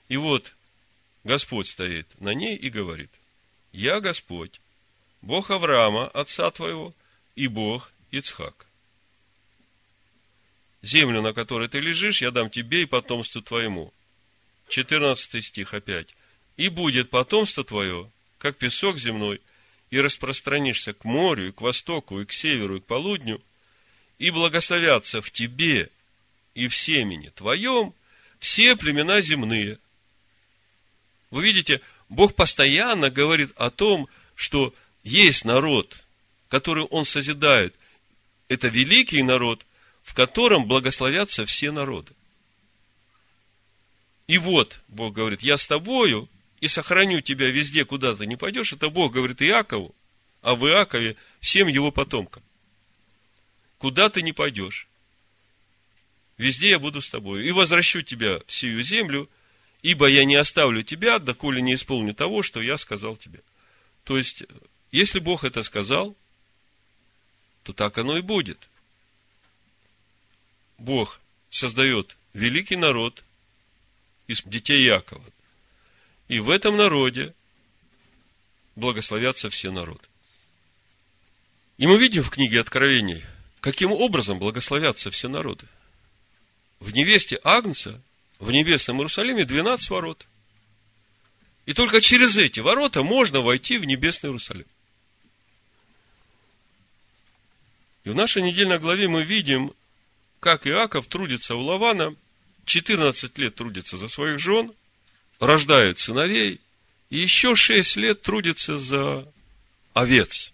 И 0.08 0.18
вот 0.18 0.54
Господь 1.24 1.68
стоит 1.68 2.08
на 2.20 2.36
ней 2.36 2.56
и 2.56 2.70
говорит, 2.70 3.10
«Я 3.74 4.00
Господь, 4.00 4.62
Бог 5.22 5.52
Авраама, 5.52 6.08
отца 6.08 6.50
твоего, 6.52 6.94
и 7.36 7.48
Бог 7.48 7.92
Ицхак. 8.12 8.68
Землю, 10.82 11.22
на 11.22 11.34
которой 11.34 11.68
ты 11.68 11.80
лежишь, 11.80 12.22
я 12.22 12.32
дам 12.32 12.50
тебе 12.50 12.84
и 12.84 12.86
потомству 12.86 13.42
твоему. 13.42 13.94
14 14.70 15.44
стих 15.44 15.74
опять. 15.74 16.16
И 16.56 16.70
будет 16.70 17.10
потомство 17.10 17.64
твое, 17.64 18.10
как 18.38 18.58
песок 18.58 18.98
земной, 18.98 19.42
и 19.90 20.00
распространишься 20.00 20.94
к 20.94 21.04
морю, 21.06 21.50
и 21.50 21.52
к 21.52 21.62
востоку, 21.62 22.20
и 22.20 22.26
к 22.26 22.32
северу, 22.32 22.78
и 22.78 22.80
к 22.80 22.86
полудню, 22.86 23.42
и 24.20 24.30
благословятся 24.30 25.22
в 25.22 25.32
тебе 25.32 25.90
и 26.54 26.68
в 26.68 26.76
семени 26.76 27.30
твоем 27.30 27.94
все 28.40 28.76
племена 28.76 29.22
земные. 29.22 29.80
Вы 31.32 31.44
видите, 31.44 31.82
Бог 32.14 32.36
постоянно 32.36 33.10
говорит 33.10 33.52
о 33.56 33.72
том, 33.72 34.08
что 34.36 34.74
есть 35.04 35.46
народ, 35.46 36.04
который 36.48 36.84
Он 36.86 37.06
созидает. 37.06 37.74
Это 38.48 38.68
великий 38.68 39.24
народ, 39.24 39.66
в 40.04 40.14
котором 40.14 40.68
благословятся 40.68 41.46
все 41.46 41.72
народы. 41.72 42.14
И 44.28 44.38
вот, 44.38 44.80
Бог 44.88 45.16
говорит, 45.16 45.42
я 45.42 45.58
с 45.58 45.66
тобою 45.66 46.30
и 46.62 46.68
сохраню 46.68 47.22
тебя 47.22 47.50
везде, 47.50 47.84
куда 47.84 48.16
ты 48.16 48.28
не 48.28 48.36
пойдешь. 48.36 48.74
Это 48.74 48.90
Бог 48.90 49.12
говорит 49.12 49.42
Иакову, 49.42 49.96
а 50.42 50.54
в 50.54 50.68
Иакове 50.68 51.16
всем 51.40 51.68
его 51.68 51.92
потомкам. 51.92 52.44
Куда 53.80 54.10
ты 54.10 54.22
не 54.22 54.34
пойдешь, 54.34 54.88
везде 56.38 56.70
я 56.70 56.80
буду 56.80 57.02
с 57.02 57.10
тобой. 57.10 57.46
И 57.48 57.52
возвращу 57.52 58.04
тебя 58.04 58.40
в 58.46 58.54
сию 58.54 58.84
землю, 58.84 59.28
ибо 59.84 60.08
я 60.08 60.26
не 60.26 60.36
оставлю 60.36 60.82
тебя, 60.82 61.20
доколе 61.20 61.62
не 61.62 61.76
исполню 61.76 62.16
того, 62.16 62.42
что 62.42 62.62
я 62.62 62.78
сказал 62.78 63.18
тебе. 63.18 63.42
То 64.06 64.18
есть, 64.18 64.44
если 64.92 65.20
Бог 65.20 65.44
это 65.44 65.62
сказал, 65.62 66.16
то 67.64 67.74
так 67.74 67.98
оно 67.98 68.18
и 68.18 68.22
будет. 68.22 68.70
Бог 70.78 71.20
создает 71.50 72.18
великий 72.34 72.78
народ 72.78 73.24
из 74.28 74.42
детей 74.44 74.84
Якова. 74.84 75.24
И 76.30 76.40
в 76.40 76.50
этом 76.50 76.78
народе 76.78 77.34
благословятся 78.76 79.50
все 79.50 79.70
народы. 79.70 80.08
И 81.78 81.88
мы 81.88 81.98
видим 82.00 82.24
в 82.24 82.30
книге 82.30 82.62
Откровений, 82.62 83.24
каким 83.60 83.92
образом 83.92 84.40
благословятся 84.40 85.12
все 85.12 85.28
народы. 85.28 85.68
В 86.80 86.94
невесте 86.94 87.40
Агнца, 87.44 88.02
в 88.44 88.52
небесном 88.52 88.98
Иерусалиме 88.98 89.46
12 89.46 89.90
ворот. 89.90 90.26
И 91.66 91.74
только 91.74 92.02
через 92.02 92.38
эти 92.38 92.60
ворота 92.60 93.04
можно 93.04 93.42
войти 93.42 93.78
в 93.78 93.86
небесный 93.86 94.30
Иерусалим. 94.30 94.66
И 98.04 98.10
в 98.10 98.16
нашей 98.16 98.42
недельной 98.42 98.80
главе 98.80 99.08
мы 99.08 99.24
видим, 99.24 99.74
как 100.40 100.68
Иаков 100.68 101.08
трудится 101.08 101.56
у 101.56 101.62
Лавана, 101.62 102.16
14 102.66 103.38
лет 103.38 103.56
трудится 103.56 103.98
за 103.98 104.10
своих 104.10 104.40
жен, 104.40 104.74
рождает 105.40 106.00
сыновей, 106.00 106.60
и 107.10 107.18
еще 107.18 107.56
6 107.56 107.96
лет 107.96 108.22
трудится 108.22 108.78
за 108.78 109.26
овец 109.94 110.54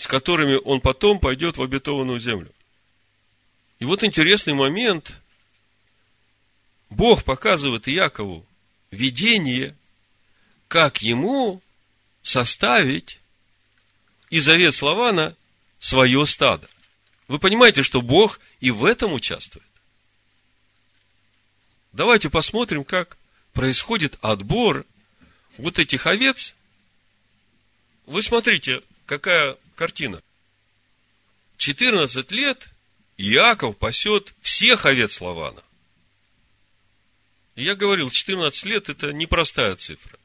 с 0.00 0.06
которыми 0.06 0.58
он 0.64 0.80
потом 0.80 1.20
пойдет 1.20 1.58
в 1.58 1.62
обетованную 1.62 2.18
землю. 2.18 2.50
И 3.80 3.84
вот 3.84 4.02
интересный 4.02 4.54
момент. 4.54 5.19
Бог 6.90 7.24
показывает 7.24 7.86
Якову 7.86 8.44
видение, 8.90 9.76
как 10.68 11.02
ему 11.02 11.62
составить 12.22 13.20
из 14.28 14.48
овец 14.48 14.82
Лавана 14.82 15.34
свое 15.78 16.26
стадо. 16.26 16.68
Вы 17.28 17.38
понимаете, 17.38 17.82
что 17.82 18.02
Бог 18.02 18.40
и 18.60 18.70
в 18.70 18.84
этом 18.84 19.12
участвует. 19.12 19.64
Давайте 21.92 22.28
посмотрим, 22.28 22.84
как 22.84 23.16
происходит 23.52 24.18
отбор 24.20 24.84
вот 25.58 25.78
этих 25.78 26.06
овец. 26.06 26.54
Вы 28.06 28.22
смотрите, 28.22 28.82
какая 29.06 29.56
картина. 29.76 30.22
14 31.56 32.30
лет 32.32 32.68
Иаков 33.16 33.76
пасет 33.76 34.34
всех 34.40 34.86
овец 34.86 35.20
Лавана. 35.20 35.62
Я 37.60 37.74
говорил, 37.74 38.08
14 38.08 38.64
лет– 38.64 38.88
это 38.88 39.12
непростая 39.12 39.76
цифра. 39.76 40.18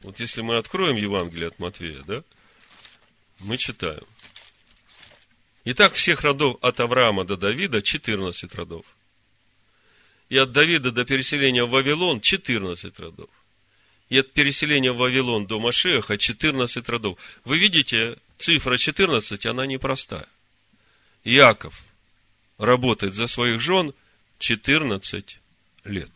Вот 0.00 0.20
если 0.20 0.42
мы 0.42 0.58
откроем 0.58 0.96
Евангелие 0.96 1.48
от 1.48 1.58
Матвея, 1.58 2.02
да, 2.06 2.22
мы 3.38 3.56
читаем. 3.56 4.04
Итак, 5.64 5.94
всех 5.94 6.20
родов 6.20 6.58
от 6.60 6.78
Авраама 6.78 7.24
до 7.24 7.38
Давида 7.38 7.80
14 7.80 8.54
родов. 8.54 8.84
И 10.28 10.36
от 10.36 10.52
Давида 10.52 10.92
до 10.92 11.06
переселения 11.06 11.64
в 11.64 11.70
Вавилон 11.70 12.20
14 12.20 12.98
родов. 12.98 13.30
и 14.10 14.18
от 14.18 14.32
переселения 14.32 14.92
в 14.92 14.98
Вавилон 14.98 15.46
до 15.46 15.58
Машеха 15.58 16.18
14 16.18 16.86
родов. 16.88 17.18
Вы 17.44 17.58
видите, 17.58 18.18
цифра 18.38 18.76
14, 18.76 19.46
она 19.46 19.64
непростая. 19.64 20.28
Яков 21.24 21.82
работает 22.58 23.14
за 23.14 23.26
своих 23.26 23.60
жен 23.60 23.94
14 24.38 25.39
лет. 25.84 26.10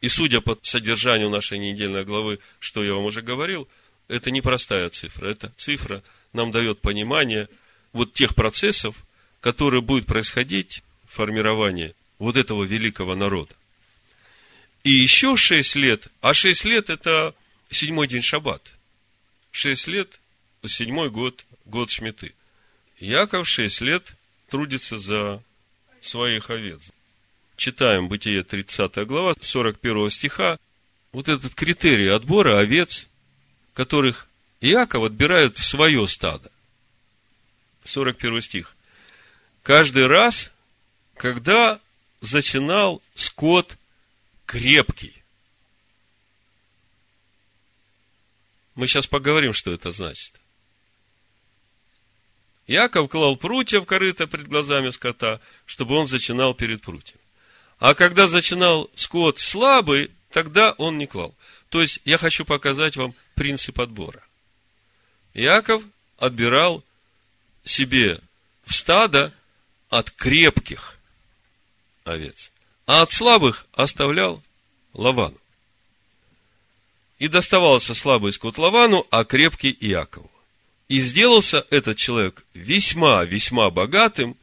И 0.00 0.08
судя 0.08 0.40
по 0.40 0.58
содержанию 0.62 1.30
нашей 1.30 1.58
недельной 1.58 2.04
главы, 2.04 2.38
что 2.58 2.84
я 2.84 2.94
вам 2.94 3.04
уже 3.04 3.22
говорил, 3.22 3.68
это 4.08 4.30
непростая 4.30 4.90
цифра. 4.90 5.28
Эта 5.28 5.52
цифра 5.56 6.02
нам 6.32 6.50
дает 6.52 6.80
понимание 6.80 7.48
вот 7.92 8.12
тех 8.12 8.34
процессов, 8.34 8.96
которые 9.40 9.80
будут 9.80 10.06
происходить 10.06 10.82
в 11.08 11.14
формировании 11.14 11.94
вот 12.18 12.36
этого 12.36 12.64
великого 12.64 13.14
народа. 13.14 13.54
И 14.82 14.90
еще 14.90 15.36
шесть 15.36 15.76
лет, 15.76 16.08
а 16.20 16.34
шесть 16.34 16.64
лет 16.64 16.90
это 16.90 17.34
седьмой 17.70 18.06
день 18.06 18.22
шаббат. 18.22 18.74
Шесть 19.50 19.86
лет, 19.86 20.20
седьмой 20.66 21.10
год, 21.10 21.46
год 21.64 21.90
Шмиты. 21.90 22.34
Яков 22.98 23.48
шесть 23.48 23.80
лет 23.80 24.14
трудится 24.48 24.98
за 24.98 25.42
своих 26.00 26.50
овец. 26.50 26.80
Читаем 27.56 28.08
Бытие 28.08 28.42
30 28.42 29.06
глава, 29.06 29.34
41 29.40 30.10
стиха. 30.10 30.58
Вот 31.12 31.28
этот 31.28 31.54
критерий 31.54 32.08
отбора 32.08 32.58
овец, 32.58 33.06
которых 33.72 34.28
Иаков 34.60 35.04
отбирает 35.04 35.56
в 35.56 35.64
свое 35.64 36.06
стадо. 36.08 36.50
41 37.84 38.42
стих. 38.42 38.76
Каждый 39.62 40.06
раз, 40.06 40.50
когда 41.16 41.80
зачинал 42.20 43.02
скот 43.14 43.76
крепкий. 44.46 45.22
Мы 48.74 48.88
сейчас 48.88 49.06
поговорим, 49.06 49.52
что 49.52 49.70
это 49.70 49.92
значит. 49.92 50.40
Яков 52.66 53.10
клал 53.10 53.36
прутья 53.36 53.80
в 53.80 53.84
корыто 53.84 54.26
пред 54.26 54.48
глазами 54.48 54.90
скота, 54.90 55.40
чтобы 55.66 55.94
он 55.96 56.06
зачинал 56.06 56.54
перед 56.54 56.80
прутьем. 56.80 57.18
А 57.78 57.94
когда 57.94 58.26
зачинал 58.26 58.90
скот 58.94 59.38
слабый, 59.38 60.10
тогда 60.30 60.72
он 60.72 60.98
не 60.98 61.06
клал. 61.06 61.34
То 61.68 61.82
есть, 61.82 62.00
я 62.04 62.18
хочу 62.18 62.44
показать 62.44 62.96
вам 62.96 63.14
принцип 63.34 63.80
отбора. 63.80 64.22
Яков 65.34 65.82
отбирал 66.18 66.84
себе 67.64 68.20
в 68.64 68.74
стадо 68.74 69.32
от 69.90 70.10
крепких 70.10 70.96
овец, 72.04 72.52
а 72.86 73.02
от 73.02 73.12
слабых 73.12 73.66
оставлял 73.72 74.42
Лавану. 74.92 75.38
И 77.18 77.28
доставался 77.28 77.94
слабый 77.94 78.32
скот 78.32 78.58
Лавану, 78.58 79.06
а 79.10 79.24
крепкий 79.24 79.76
Иакову. 79.80 80.30
И 80.88 81.00
сделался 81.00 81.66
этот 81.70 81.96
человек 81.96 82.44
весьма-весьма 82.54 83.70
богатым, 83.70 84.36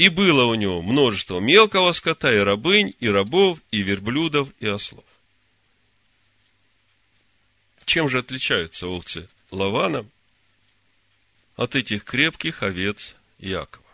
и 0.00 0.08
было 0.08 0.46
у 0.46 0.54
него 0.54 0.80
множество 0.80 1.40
мелкого 1.40 1.92
скота, 1.92 2.32
и 2.32 2.38
рабынь, 2.38 2.94
и 3.00 3.08
рабов, 3.10 3.60
и 3.70 3.82
верблюдов, 3.82 4.48
и 4.58 4.66
ослов. 4.66 5.04
Чем 7.84 8.08
же 8.08 8.20
отличаются 8.20 8.86
овцы 8.86 9.28
Лавана 9.50 10.06
от 11.56 11.76
этих 11.76 12.04
крепких 12.04 12.62
овец 12.62 13.14
Якова? 13.36 13.84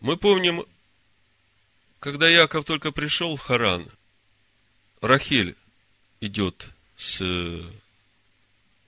Мы 0.00 0.16
помним, 0.16 0.64
когда 2.00 2.26
Яков 2.26 2.64
только 2.64 2.92
пришел 2.92 3.36
в 3.36 3.42
Харан, 3.42 3.86
Рахель 5.02 5.54
идет 6.22 6.70
с 6.96 7.22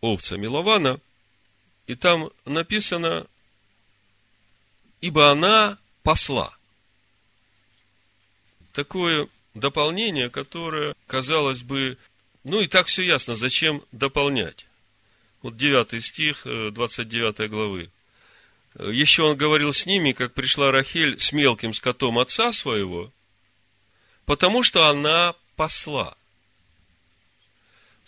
овцами 0.00 0.46
Лавана, 0.46 0.98
и 1.86 1.94
там 1.94 2.30
написано, 2.46 3.26
ибо 5.00 5.30
она 5.30 5.78
посла. 6.02 6.56
Такое 8.72 9.28
дополнение, 9.54 10.30
которое, 10.30 10.94
казалось 11.06 11.62
бы, 11.62 11.98
ну 12.44 12.60
и 12.60 12.66
так 12.66 12.86
все 12.86 13.02
ясно, 13.02 13.34
зачем 13.34 13.82
дополнять. 13.92 14.66
Вот 15.42 15.56
9 15.56 16.04
стих 16.04 16.42
29 16.44 17.40
э, 17.40 17.48
главы. 17.48 17.90
Еще 18.78 19.22
он 19.22 19.36
говорил 19.36 19.72
с 19.72 19.86
ними, 19.86 20.12
как 20.12 20.34
пришла 20.34 20.70
Рахель 20.70 21.18
с 21.18 21.32
мелким 21.32 21.72
скотом 21.72 22.18
отца 22.18 22.52
своего, 22.52 23.10
потому 24.26 24.62
что 24.62 24.88
она 24.88 25.34
посла. 25.56 26.16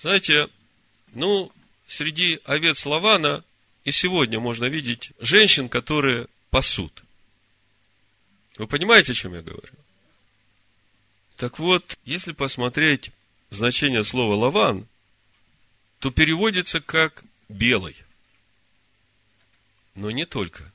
Знаете, 0.01 0.48
ну, 1.14 1.51
среди 1.87 2.40
овец 2.44 2.85
Лавана 2.85 3.42
и 3.85 3.90
сегодня 3.90 4.38
можно 4.38 4.66
видеть 4.66 5.12
женщин, 5.18 5.68
которые 5.68 6.29
пасут. 6.50 7.04
Вы 8.56 8.66
понимаете, 8.66 9.12
о 9.12 9.14
чем 9.14 9.34
я 9.34 9.42
говорю? 9.42 9.72
Так 11.37 11.58
вот, 11.58 11.98
если 12.04 12.32
посмотреть 12.32 13.11
значение 13.50 14.02
слова 14.02 14.34
лаван, 14.34 14.87
то 16.00 16.11
переводится 16.11 16.80
как 16.80 17.24
белый. 17.48 17.96
Но 19.94 20.11
не 20.11 20.26
только. 20.26 20.72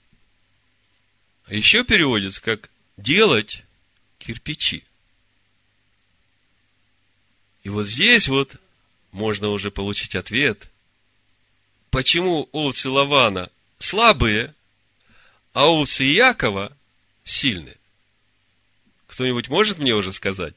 А 1.46 1.54
еще 1.54 1.84
переводится 1.84 2.42
как 2.42 2.70
делать 2.98 3.64
кирпичи. 4.18 4.84
И 7.64 7.70
вот 7.70 7.88
здесь 7.88 8.28
вот 8.28 8.58
можно 9.12 9.50
уже 9.50 9.72
получить 9.72 10.16
ответ, 10.16 10.70
почему 11.90 12.50
овцы 12.52 12.90
Лавана 12.90 13.50
слабые, 13.78 14.54
а 15.54 15.68
овцы 15.68 16.04
Якова 16.04 16.76
сильные. 17.24 17.78
Кто-нибудь 19.08 19.50
может 19.50 19.78
мне 19.78 19.94
уже 19.94 20.12
сказать? 20.12 20.56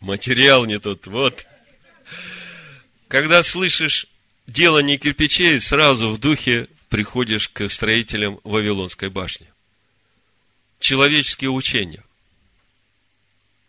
Материал 0.00 0.64
не 0.64 0.78
тот, 0.78 1.06
вот. 1.06 1.46
Когда 3.08 3.42
слышишь 3.42 4.06
делание 4.46 4.96
кирпичей, 4.96 5.60
сразу 5.60 6.10
в 6.10 6.18
духе 6.18 6.68
приходишь 6.88 7.50
к 7.50 7.68
строителям 7.68 8.40
Вавилонской 8.42 9.10
башни. 9.10 9.46
Человеческие 10.78 11.50
учения. 11.50 12.02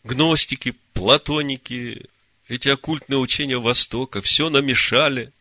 Гностики, 0.06 0.74
платоники, 0.94 2.06
эти 2.52 2.68
оккультные 2.68 3.18
учения 3.18 3.58
Востока, 3.58 4.22
все 4.22 4.50
намешали. 4.50 5.32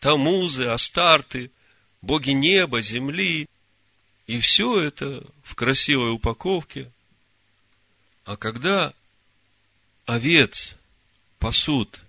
Тамузы, 0.00 0.64
Астарты, 0.64 1.52
боги 2.02 2.30
неба, 2.30 2.82
земли. 2.82 3.46
И 4.26 4.40
все 4.40 4.80
это 4.80 5.24
в 5.44 5.54
красивой 5.54 6.10
упаковке. 6.10 6.90
А 8.24 8.36
когда 8.36 8.92
овец 10.06 10.74
пасут 11.38 12.00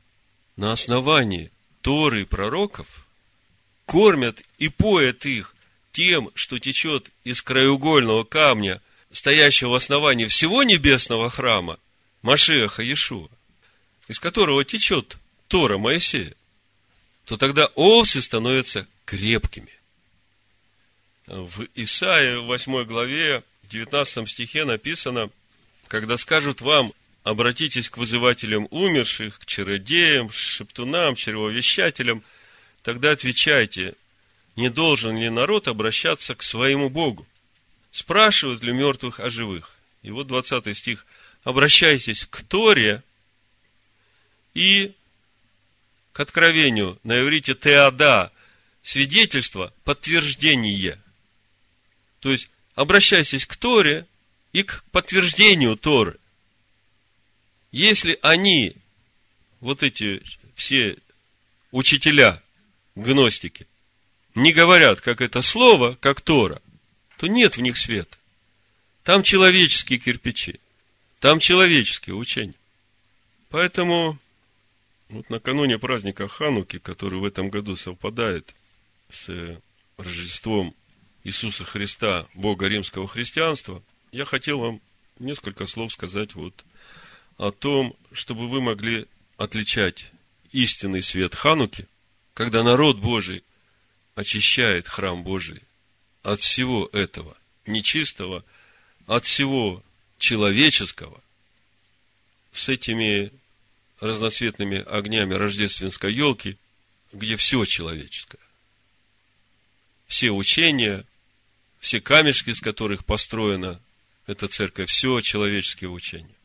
на 0.55 0.71
основании 0.71 1.51
Торы 1.81 2.23
и 2.23 2.25
пророков, 2.25 3.05
кормят 3.85 4.41
и 4.57 4.69
поят 4.69 5.27
их 5.27 5.53
тем, 5.91 6.31
что 6.33 6.57
течет 6.57 7.11
из 7.23 7.43
краеугольного 7.43 8.23
камня, 8.23 8.81
стоящего 9.11 9.69
в 9.69 9.75
основании 9.75 10.25
всего 10.25 10.63
небесного 10.63 11.29
храма, 11.29 11.77
Машеха 12.23 12.81
Иешуа, 12.81 13.29
из 14.07 14.19
которого 14.19 14.63
течет 14.63 15.17
Тора 15.47 15.77
Моисея, 15.77 16.33
то 17.25 17.37
тогда 17.37 17.65
овцы 17.75 18.21
становятся 18.21 18.87
крепкими. 19.05 19.71
В 21.27 21.67
Исаии, 21.73 22.37
в 22.37 22.45
8 22.45 22.83
главе, 22.83 23.43
в 23.63 23.67
19 23.69 24.29
стихе 24.29 24.63
написано, 24.63 25.29
когда 25.87 26.17
скажут 26.17 26.61
вам, 26.61 26.93
обратитесь 27.23 27.89
к 27.89 27.97
вызывателям 27.97 28.67
умерших, 28.69 29.39
к 29.39 29.45
чародеям, 29.45 30.29
шептунам, 30.29 31.15
чревовещателям, 31.15 32.21
тогда 32.83 33.11
отвечайте, 33.11 33.95
не 34.55 34.69
должен 34.69 35.17
ли 35.17 35.29
народ 35.29 35.67
обращаться 35.67 36.35
к 36.35 36.43
своему 36.43 36.89
Богу? 36.89 37.25
Спрашивают 37.91 38.61
ли 38.61 38.71
мертвых 38.71 39.19
о 39.19 39.31
живых? 39.31 39.77
И 40.03 40.11
вот 40.11 40.27
20 40.27 40.77
стих. 40.77 41.07
Обращайтесь 41.43 42.27
к 42.29 42.41
Торе 42.41 43.01
и 44.55 44.95
к 46.13 46.19
откровению 46.21 46.99
на 47.03 47.21
иврите 47.21 47.53
теада, 47.53 48.31
свидетельство, 48.81 49.71
подтверждение. 49.83 50.99
То 52.21 52.31
есть, 52.31 52.49
обращайтесь 52.73 53.45
к 53.45 53.55
Торе 53.57 54.07
и 54.53 54.63
к 54.63 54.83
подтверждению 54.91 55.75
Торы. 55.75 56.17
Если 57.71 58.17
они, 58.21 58.75
вот 59.59 59.83
эти 59.83 60.23
все 60.55 60.97
учителя, 61.71 62.41
гностики, 62.95 63.67
не 64.33 64.53
говорят, 64.53 65.01
как 65.01 65.19
это 65.19 65.41
слово, 65.41 65.97
как 65.99 66.21
Тора, 66.21 66.61
то 67.17 67.27
нет 67.27 67.57
в 67.57 67.61
них 67.61 67.77
света. 67.77 68.17
Там 69.03 69.23
человеческие 69.23 69.99
кирпичи. 69.99 70.59
Там 71.19 71.39
человеческие 71.39 72.15
учения. 72.15 72.55
Поэтому 73.49 74.19
вот 75.09 75.29
накануне 75.29 75.77
праздника 75.77 76.27
Хануки, 76.27 76.79
который 76.79 77.19
в 77.19 77.25
этом 77.25 77.49
году 77.49 77.75
совпадает 77.75 78.55
с 79.09 79.59
Рождеством 79.97 80.75
Иисуса 81.23 81.63
Христа, 81.63 82.27
Бога 82.33 82.67
римского 82.67 83.07
христианства, 83.07 83.83
я 84.11 84.25
хотел 84.25 84.59
вам 84.59 84.81
несколько 85.19 85.67
слов 85.67 85.93
сказать 85.93 86.35
вот 86.35 86.65
о 87.37 87.51
том, 87.51 87.95
чтобы 88.11 88.47
вы 88.47 88.61
могли 88.61 89.07
отличать 89.37 90.11
истинный 90.51 91.01
свет 91.01 91.35
Хануки, 91.35 91.87
когда 92.33 92.63
народ 92.63 92.97
Божий 92.97 93.43
очищает 94.15 94.87
храм 94.87 95.23
Божий 95.23 95.61
от 96.23 96.39
всего 96.39 96.89
этого 96.93 97.37
нечистого, 97.65 98.43
от 99.07 99.25
всего 99.25 99.83
человеческого, 100.17 101.21
с 102.51 102.69
этими 102.69 103.31
разноцветными 103.99 104.79
огнями 104.79 105.33
рождественской 105.33 106.13
елки, 106.13 106.57
где 107.13 107.35
все 107.35 107.65
человеческое. 107.65 108.39
Все 110.07 110.31
учения, 110.31 111.05
все 111.79 112.01
камешки, 112.01 112.49
из 112.49 112.61
которых 112.61 113.05
построена 113.05 113.81
эта 114.27 114.47
церковь, 114.47 114.89
все 114.89 115.21
человеческие 115.21 115.89
учения. 115.89 116.35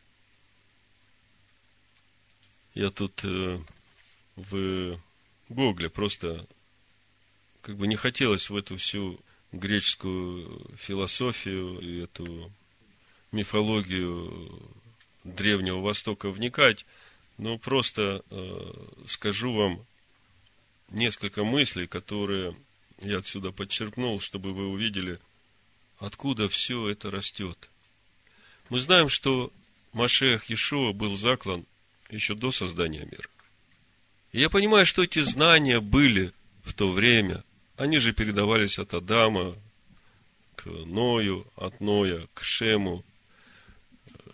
Я 2.74 2.90
тут 2.90 3.20
э, 3.24 3.60
в 4.36 5.00
Гугле 5.48 5.88
просто 5.90 6.46
как 7.62 7.76
бы 7.76 7.86
не 7.86 7.96
хотелось 7.96 8.48
в 8.48 8.56
эту 8.56 8.76
всю 8.76 9.20
греческую 9.52 10.70
философию 10.78 11.78
и 11.80 12.04
эту 12.04 12.52
мифологию 13.32 14.60
Древнего 15.24 15.80
Востока 15.80 16.30
вникать, 16.30 16.86
но 17.40 17.56
просто 17.56 18.22
э, 18.30 18.72
скажу 19.06 19.54
вам 19.54 19.86
несколько 20.90 21.42
мыслей, 21.42 21.86
которые 21.86 22.54
я 23.00 23.18
отсюда 23.18 23.50
подчеркнул, 23.50 24.20
чтобы 24.20 24.52
вы 24.52 24.68
увидели, 24.68 25.18
откуда 25.98 26.50
все 26.50 26.88
это 26.88 27.10
растет. 27.10 27.70
Мы 28.68 28.78
знаем, 28.78 29.08
что 29.08 29.50
Машех 29.94 30.50
Иешуа 30.50 30.92
был 30.92 31.16
заклан 31.16 31.64
еще 32.10 32.34
до 32.34 32.50
создания 32.50 33.06
мира. 33.06 33.28
И 34.32 34.40
я 34.40 34.50
понимаю, 34.50 34.84
что 34.84 35.02
эти 35.02 35.20
знания 35.20 35.80
были 35.80 36.32
в 36.62 36.74
то 36.74 36.90
время. 36.90 37.42
Они 37.78 37.96
же 37.96 38.12
передавались 38.12 38.78
от 38.78 38.92
Адама 38.92 39.54
к 40.56 40.66
Ною, 40.66 41.46
от 41.56 41.80
Ноя 41.80 42.26
к 42.34 42.42
Шему, 42.42 43.02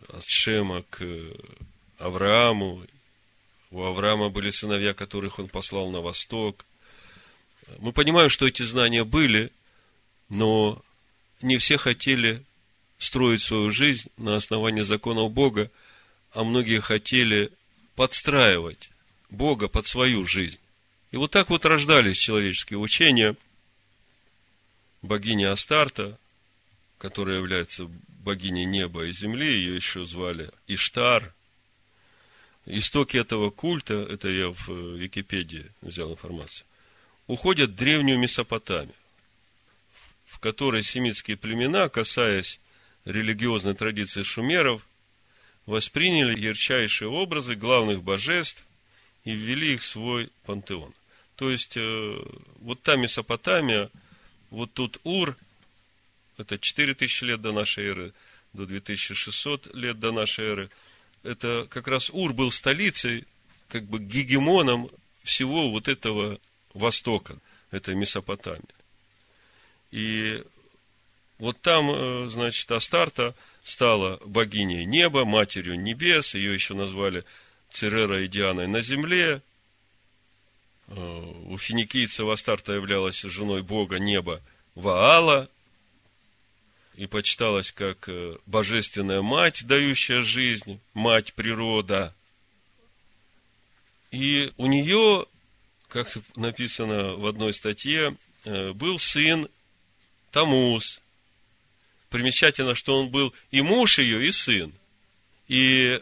от 0.08 0.24
Шема 0.26 0.82
к 0.90 1.04
Аврааму. 1.98 2.84
У 3.76 3.84
Авраама 3.84 4.30
были 4.30 4.48
сыновья, 4.48 4.94
которых 4.94 5.38
он 5.38 5.48
послал 5.48 5.90
на 5.90 6.00
восток. 6.00 6.64
Мы 7.78 7.92
понимаем, 7.92 8.30
что 8.30 8.46
эти 8.46 8.62
знания 8.62 9.04
были, 9.04 9.52
но 10.30 10.82
не 11.42 11.58
все 11.58 11.76
хотели 11.76 12.42
строить 12.96 13.42
свою 13.42 13.70
жизнь 13.70 14.08
на 14.16 14.36
основании 14.36 14.80
законов 14.80 15.30
Бога, 15.30 15.70
а 16.32 16.42
многие 16.42 16.80
хотели 16.80 17.52
подстраивать 17.96 18.88
Бога 19.28 19.68
под 19.68 19.86
свою 19.86 20.26
жизнь. 20.26 20.58
И 21.10 21.18
вот 21.18 21.32
так 21.32 21.50
вот 21.50 21.66
рождались 21.66 22.16
человеческие 22.16 22.78
учения. 22.78 23.36
Богиня 25.02 25.52
Астарта, 25.52 26.18
которая 26.96 27.36
является 27.36 27.90
богиней 28.08 28.64
неба 28.64 29.04
и 29.04 29.12
земли, 29.12 29.46
ее 29.46 29.76
еще 29.76 30.06
звали 30.06 30.50
Иштар. 30.66 31.35
Истоки 32.66 33.16
этого 33.16 33.50
культа, 33.50 33.94
это 33.94 34.28
я 34.28 34.48
в 34.48 34.68
Википедии 34.68 35.70
взял 35.82 36.10
информацию, 36.10 36.66
уходят 37.28 37.70
в 37.70 37.76
древнюю 37.76 38.18
Месопотамию, 38.18 38.94
в 40.26 40.40
которой 40.40 40.82
семитские 40.82 41.36
племена, 41.36 41.88
касаясь 41.88 42.58
религиозной 43.04 43.74
традиции 43.74 44.24
шумеров, 44.24 44.84
восприняли 45.64 46.38
ярчайшие 46.38 47.08
образы 47.08 47.54
главных 47.54 48.02
божеств 48.02 48.64
и 49.24 49.30
ввели 49.30 49.74
их 49.74 49.82
в 49.82 49.86
свой 49.86 50.30
пантеон. 50.44 50.92
То 51.36 51.50
есть, 51.50 51.76
э, 51.76 52.24
вот 52.60 52.82
та 52.82 52.96
Месопотамия, 52.96 53.90
вот 54.50 54.72
тут 54.72 54.98
Ур, 55.04 55.36
это 56.36 56.58
4000 56.58 57.24
лет 57.24 57.40
до 57.40 57.52
нашей 57.52 57.86
эры, 57.86 58.12
до 58.52 58.66
2600 58.66 59.72
лет 59.74 60.00
до 60.00 60.10
нашей 60.10 60.46
эры, 60.46 60.70
это 61.26 61.66
как 61.68 61.88
раз 61.88 62.10
Ур 62.10 62.32
был 62.32 62.50
столицей, 62.50 63.24
как 63.68 63.84
бы 63.84 63.98
гегемоном 63.98 64.88
всего 65.22 65.70
вот 65.70 65.88
этого 65.88 66.38
Востока, 66.72 67.38
этой 67.70 67.94
Месопотамии. 67.94 68.62
И 69.90 70.42
вот 71.38 71.60
там, 71.60 71.90
э, 71.90 72.28
значит, 72.28 72.70
Астарта 72.70 73.34
стала 73.64 74.20
богиней 74.24 74.84
неба, 74.84 75.24
матерью 75.24 75.80
небес, 75.80 76.34
ее 76.34 76.54
еще 76.54 76.74
назвали 76.74 77.24
Церера 77.70 78.22
и 78.22 78.28
Дианой 78.28 78.68
на 78.68 78.80
земле. 78.80 79.42
Э, 80.88 81.32
у 81.46 81.58
финикийцев 81.58 82.28
Астарта 82.28 82.72
являлась 82.72 83.20
женой 83.20 83.62
бога 83.62 83.98
неба 83.98 84.40
Ваала 84.74 85.50
и 86.96 87.06
почиталась 87.06 87.72
как 87.72 88.08
э, 88.08 88.36
божественная 88.46 89.22
мать, 89.22 89.66
дающая 89.66 90.22
жизнь, 90.22 90.80
мать 90.94 91.34
природа. 91.34 92.14
И 94.10 94.52
у 94.56 94.66
нее, 94.66 95.26
как 95.88 96.08
написано 96.36 97.14
в 97.14 97.26
одной 97.26 97.52
статье, 97.52 98.16
был 98.44 98.98
сын 98.98 99.48
Тамус, 100.30 101.00
примечательно, 102.10 102.74
что 102.74 102.98
он 102.98 103.10
был 103.10 103.34
и 103.50 103.62
муж 103.62 103.98
ее, 103.98 104.26
и 104.26 104.32
сын. 104.32 104.72
И 105.48 106.00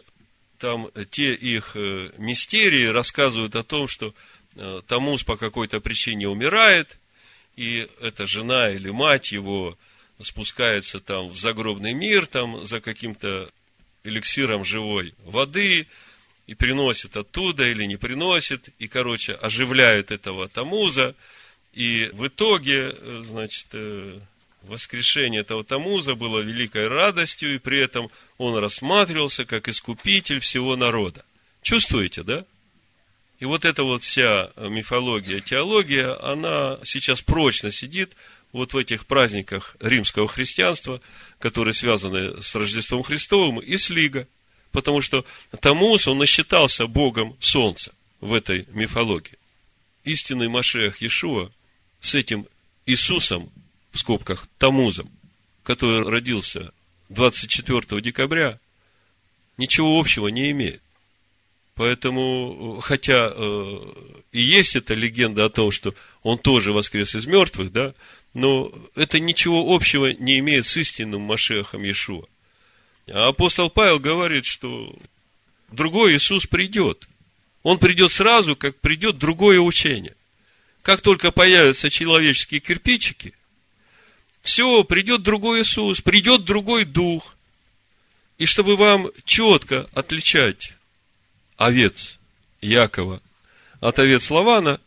там 0.57 0.89
те 1.11 1.33
их 1.33 1.71
э, 1.75 2.11
мистерии 2.17 2.85
рассказывают 2.85 3.55
о 3.55 3.63
том, 3.63 3.87
что 3.87 4.13
э, 4.55 4.81
Тамус 4.87 5.23
по 5.23 5.37
какой-то 5.37 5.81
причине 5.81 6.27
умирает, 6.27 6.97
и 7.55 7.87
эта 8.01 8.25
жена 8.25 8.69
или 8.69 8.89
мать 8.89 9.31
его 9.31 9.77
спускается 10.21 10.99
там 10.99 11.29
в 11.29 11.37
загробный 11.37 11.93
мир, 11.93 12.25
там 12.25 12.65
за 12.65 12.81
каким-то 12.81 13.49
эликсиром 14.03 14.63
живой 14.63 15.13
воды, 15.23 15.87
и 16.47 16.53
приносит 16.53 17.17
оттуда 17.17 17.67
или 17.67 17.85
не 17.85 17.97
приносит, 17.97 18.69
и, 18.77 18.87
короче, 18.87 19.33
оживляет 19.33 20.11
этого 20.11 20.47
Тамуза, 20.47 21.15
и 21.73 22.09
в 22.13 22.27
итоге, 22.27 22.93
э, 22.95 23.23
значит, 23.25 23.67
воскрешение 24.61 25.41
этого 25.41 25.63
Тамуза 25.63 26.15
было 26.15 26.39
великой 26.39 26.87
радостью, 26.87 27.55
и 27.55 27.59
при 27.59 27.79
этом 27.79 28.09
он 28.37 28.55
рассматривался 28.57 29.45
как 29.45 29.67
искупитель 29.67 30.39
всего 30.39 30.75
народа. 30.75 31.25
Чувствуете, 31.61 32.23
да? 32.23 32.45
И 33.39 33.45
вот 33.45 33.65
эта 33.65 33.83
вот 33.83 34.03
вся 34.03 34.51
мифология, 34.55 35.41
теология, 35.41 36.17
она 36.23 36.79
сейчас 36.83 37.21
прочно 37.21 37.71
сидит 37.71 38.15
вот 38.55 38.73
в 38.73 38.77
этих 38.77 39.05
праздниках 39.05 39.75
римского 39.81 40.29
христианства, 40.29 41.01
которые 41.39 41.73
связаны 41.73 42.41
с 42.41 42.55
Рождеством 42.55 43.03
Христовым 43.03 43.59
и 43.59 43.77
с 43.77 43.89
Лига. 43.89 44.29
Потому 44.71 45.01
что 45.01 45.25
Тамус, 45.59 46.07
он 46.07 46.19
насчитался 46.19 46.87
Богом 46.87 47.35
Солнца 47.41 47.93
в 48.21 48.33
этой 48.33 48.65
мифологии. 48.71 49.37
Истинный 50.05 50.47
Машех 50.47 51.01
Иешуа 51.01 51.51
с 51.99 52.15
этим 52.15 52.47
Иисусом 52.85 53.51
в 53.91 53.99
скобках, 53.99 54.47
Тамузом, 54.57 55.11
который 55.63 56.07
родился 56.07 56.71
24 57.09 58.01
декабря, 58.01 58.57
ничего 59.57 59.99
общего 59.99 60.29
не 60.29 60.51
имеет. 60.51 60.81
Поэтому, 61.73 62.79
хотя 62.81 63.33
э, 63.35 63.93
и 64.31 64.41
есть 64.41 64.77
эта 64.77 64.93
легенда 64.93 65.43
о 65.43 65.49
том, 65.49 65.71
что 65.71 65.93
он 66.23 66.37
тоже 66.37 66.71
воскрес 66.71 67.15
из 67.15 67.25
мертвых, 67.25 67.73
да, 67.73 67.93
но 68.35 68.71
это 68.93 69.19
ничего 69.19 69.73
общего 69.73 70.13
не 70.13 70.37
имеет 70.37 70.67
с 70.67 70.77
истинным 70.77 71.21
Машехом 71.21 71.81
Иешуа. 71.81 72.27
А 73.07 73.29
апостол 73.29 73.71
Павел 73.71 73.99
говорит, 73.99 74.45
что 74.45 74.95
другой 75.71 76.15
Иисус 76.15 76.45
придет. 76.45 77.07
Он 77.63 77.79
придет 77.79 78.11
сразу, 78.11 78.55
как 78.55 78.79
придет 78.79 79.17
другое 79.17 79.59
учение. 79.59 80.15
Как 80.83 81.01
только 81.01 81.31
появятся 81.31 81.89
человеческие 81.89 82.59
кирпичики– 82.59 83.33
все, 84.45 84.83
придет 84.83 85.23
другой 85.23 85.63
Иисус, 85.63 86.01
придет 86.01 86.45
другой 86.45 86.85
Дух. 86.85 87.35
И 88.37 88.45
чтобы 88.45 88.75
вам 88.75 89.09
четко 89.25 89.89
отличать 89.95 90.73
овец 91.57 92.19
Якова 92.61 93.23
от 93.79 93.97
овец 93.97 94.29
Лавана, 94.29 94.79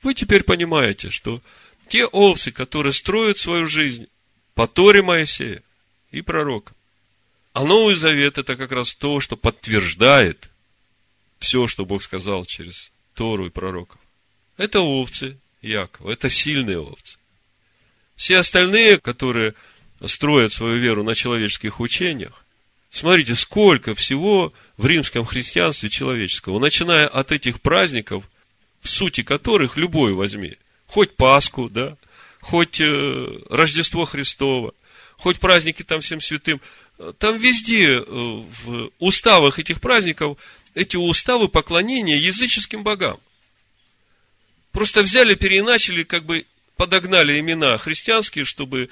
вы 0.00 0.14
теперь 0.14 0.42
понимаете, 0.42 1.10
что 1.10 1.42
те 1.88 2.06
овцы, 2.06 2.52
которые 2.52 2.92
строят 2.92 3.38
свою 3.38 3.66
жизнь 3.66 4.08
по 4.54 4.66
Торе 4.66 5.02
Моисея, 5.02 5.62
и 6.14 6.22
пророкам. 6.22 6.76
А 7.52 7.64
Новый 7.64 7.94
Завет– 7.94 8.38
это 8.38 8.56
как 8.56 8.72
раз 8.72 8.94
то, 8.94 9.20
что 9.20 9.36
подтверждает 9.36 10.48
все, 11.38 11.66
что 11.66 11.84
Бог 11.84 12.02
сказал 12.02 12.46
через 12.46 12.90
Тору 13.14 13.46
и 13.46 13.50
пророков. 13.50 14.00
Это 14.56 14.80
овцы 14.80 15.38
Якова, 15.60 16.12
это 16.12 16.30
сильные 16.30 16.78
овцы. 16.78 17.18
Все 18.16 18.38
остальные, 18.38 18.98
которые 18.98 19.54
строят 20.04 20.52
свою 20.52 20.78
веру 20.78 21.02
на 21.02 21.14
человеческих 21.14 21.80
учениях, 21.80 22.44
смотрите, 22.90 23.34
сколько 23.34 23.94
всего 23.94 24.52
в 24.76 24.86
римском 24.86 25.24
христианстве 25.24 25.90
человеческого, 25.90 26.60
начиная 26.60 27.08
от 27.08 27.32
этих 27.32 27.60
праздников, 27.60 28.24
в 28.80 28.88
сути 28.88 29.22
которых 29.22 29.76
любой 29.76 30.12
возьми, 30.12 30.56
хоть 30.94 31.16
Пасху, 31.16 31.68
да, 31.68 31.96
хоть 32.40 32.80
э, 32.80 33.38
Рождество 33.50 34.04
Христово, 34.04 34.74
хоть 35.16 35.40
праздники 35.40 35.82
там 35.82 36.00
всем 36.00 36.20
святым, 36.20 36.60
там 37.18 37.36
везде 37.36 37.98
э, 37.98 38.04
в 38.06 38.90
уставах 39.00 39.58
этих 39.58 39.80
праздников 39.80 40.38
эти 40.72 40.96
уставы 40.96 41.48
поклонения 41.48 42.16
языческим 42.16 42.84
богам. 42.84 43.18
Просто 44.70 45.02
взяли, 45.02 45.34
переиначили, 45.34 46.04
как 46.04 46.26
бы 46.26 46.46
подогнали 46.76 47.40
имена 47.40 47.76
христианские, 47.76 48.44
чтобы 48.44 48.88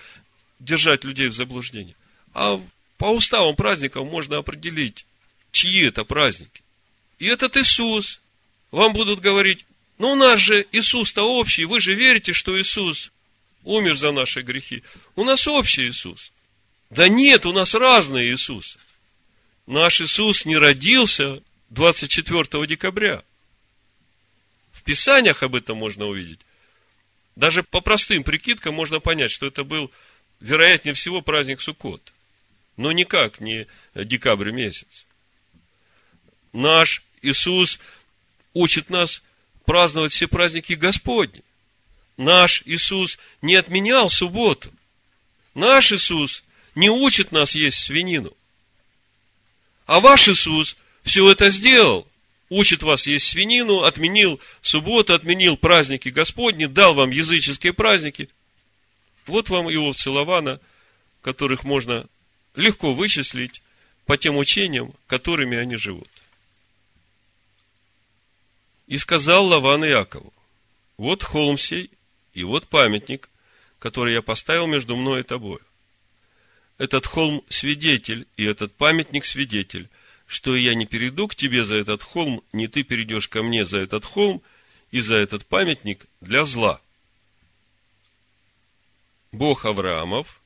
держать 0.59 1.05
людей 1.05 1.29
в 1.29 1.35
заблуждении. 1.35 1.95
А 2.35 2.61
по 2.99 3.13
уставам 3.13 3.55
праздников 3.55 4.11
можно 4.11 4.39
определить, 4.39 5.07
чьи 5.53 5.87
это 5.87 6.05
праздники. 6.05 6.63
И 7.21 7.27
этот 7.27 7.57
Иисус, 7.57 8.21
вам 8.73 8.93
будут 8.93 9.21
говорить, 9.21 9.65
ну 10.03 10.15
у 10.15 10.15
нас 10.17 10.41
же 10.41 10.67
Иисус-то 10.73 11.23
общий, 11.23 11.65
вы 11.65 11.81
же 11.81 11.95
верите, 11.95 12.33
что 12.33 12.61
Иисус 12.61 13.13
умер 13.63 13.95
за 13.95 14.11
наши 14.11 14.43
грехи. 14.43 14.83
У 15.15 15.23
нас 15.23 15.47
общий 15.47 15.89
Иисус. 15.89 16.33
Да 16.91 17.07
нет, 17.07 17.47
у 17.47 17.53
нас 17.53 17.73
разный 17.73 18.33
Иисус. 18.33 18.79
Наш 19.69 20.01
Иисус 20.01 20.45
не 20.45 20.57
родился 20.57 21.41
24 21.71 22.67
декабря. 22.67 23.23
В 24.73 24.83
Писаниях 24.83 25.45
об 25.45 25.55
этом 25.55 25.77
можно 25.77 26.07
увидеть. 26.07 26.41
Даже 27.37 27.63
по 27.63 27.81
простым 27.81 28.25
прикидкам 28.25 28.75
можно 28.75 28.99
понять, 28.99 29.31
что 29.31 29.47
это 29.47 29.63
был, 29.63 29.89
вероятнее 30.41 30.95
всего, 30.95 31.23
праздник 31.23 31.61
Суккот. 31.61 32.13
Но 32.77 32.91
никак 32.91 33.39
не 33.39 33.69
декабрь 33.95 34.51
месяц. 34.51 35.07
Наш 36.53 37.05
Иисус 37.23 37.79
учит 38.53 38.91
нас 38.91 39.23
праздновать 39.65 40.13
все 40.13 40.29
праздники 40.29 40.75
Господни. 40.75 41.43
Наш 42.17 42.63
Иисус 42.67 43.19
не 43.41 43.55
отменял 43.55 44.09
субботу. 44.09 44.71
Наш 45.55 45.93
Иисус 45.93 46.45
не 46.75 46.91
учит 46.91 47.33
нас 47.33 47.55
есть 47.55 47.79
свинину. 47.79 48.33
А 49.87 50.01
ваш 50.01 50.29
Иисус 50.29 50.77
все 51.03 51.31
это 51.31 51.51
сделал 51.51 52.07
учит 52.53 52.83
вас 52.83 53.07
есть 53.07 53.29
свинину, 53.29 53.83
отменил 53.83 54.39
субботу, 54.61 55.15
отменил 55.15 55.57
праздники 55.57 56.11
Господни, 56.11 56.67
дал 56.67 56.95
вам 56.95 57.11
языческие 57.11 57.73
праздники. 57.73 58.29
Вот 59.27 59.49
вам 59.49 59.71
и 59.71 59.77
овцы 59.77 60.11
Лавана, 60.11 60.61
которых 61.23 61.65
можно 61.65 62.07
легко 62.55 62.93
вычислить 62.93 63.63
по 64.05 64.19
тем 64.19 64.37
учениям, 64.37 64.93
которыми 65.07 65.57
они 65.57 65.77
живут. 65.77 66.09
И 68.87 68.99
сказал 68.99 69.47
Лаван 69.47 69.85
Иакову, 69.85 70.33
вот 70.97 71.23
холм 71.23 71.57
сей, 71.57 71.91
и 72.35 72.45
вот 72.45 72.69
памятник, 72.69 73.29
который 73.79 74.15
я 74.15 74.23
поставил 74.23 74.67
между 74.67 74.97
мной 74.97 75.21
и 75.21 75.25
тобой. 75.25 75.59
Этот 76.79 77.07
холм 77.07 77.45
свидетель, 77.49 78.27
и 78.37 78.45
этот 78.45 78.75
памятник 78.75 79.25
свидетель– 79.25 79.89
что 80.33 80.57
я 80.57 80.75
не 80.75 80.87
перейду 80.87 81.29
к 81.29 81.35
тебе 81.35 81.63
за 81.63 81.77
этот 81.77 82.03
холм, 82.03 82.43
не 82.55 82.67
ты 82.67 82.85
перейдешь 82.85 83.29
ко 83.29 83.43
мне 83.43 83.67
за 83.67 83.81
этот 83.81 84.07
холм 84.07 84.41
и 84.91 85.01
за 85.01 85.17
этот 85.17 85.45
памятник 85.45 86.07
для 86.23 86.47
зла. 86.47 86.81
Бог 89.31 89.67
Авраамов 89.67 90.41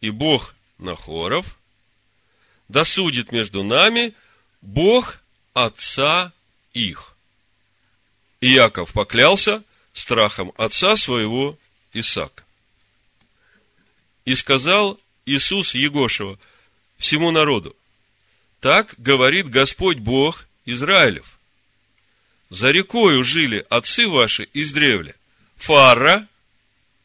и 0.00 0.10
Бог 0.10 0.56
Нахоров 0.78 1.56
досудит 2.68 3.30
между 3.30 3.62
нами 3.62 4.12
Бог 4.60 5.20
Отца 5.54 6.32
их. 6.72 7.11
И 8.42 8.48
Яков 8.48 8.92
поклялся 8.92 9.62
страхом 9.92 10.52
отца 10.58 10.96
своего 10.96 11.56
Исаака. 11.92 12.44
И 14.24 14.34
сказал 14.34 14.98
Иисус 15.26 15.76
Егошева 15.76 16.40
всему 16.98 17.30
народу, 17.30 17.76
так 18.58 18.94
говорит 18.98 19.48
Господь 19.48 19.98
Бог 19.98 20.48
Израилев. 20.66 21.38
За 22.50 22.72
рекою 22.72 23.22
жили 23.22 23.64
отцы 23.70 24.08
ваши 24.08 24.48
издревле. 24.52 25.14
Фара, 25.56 26.26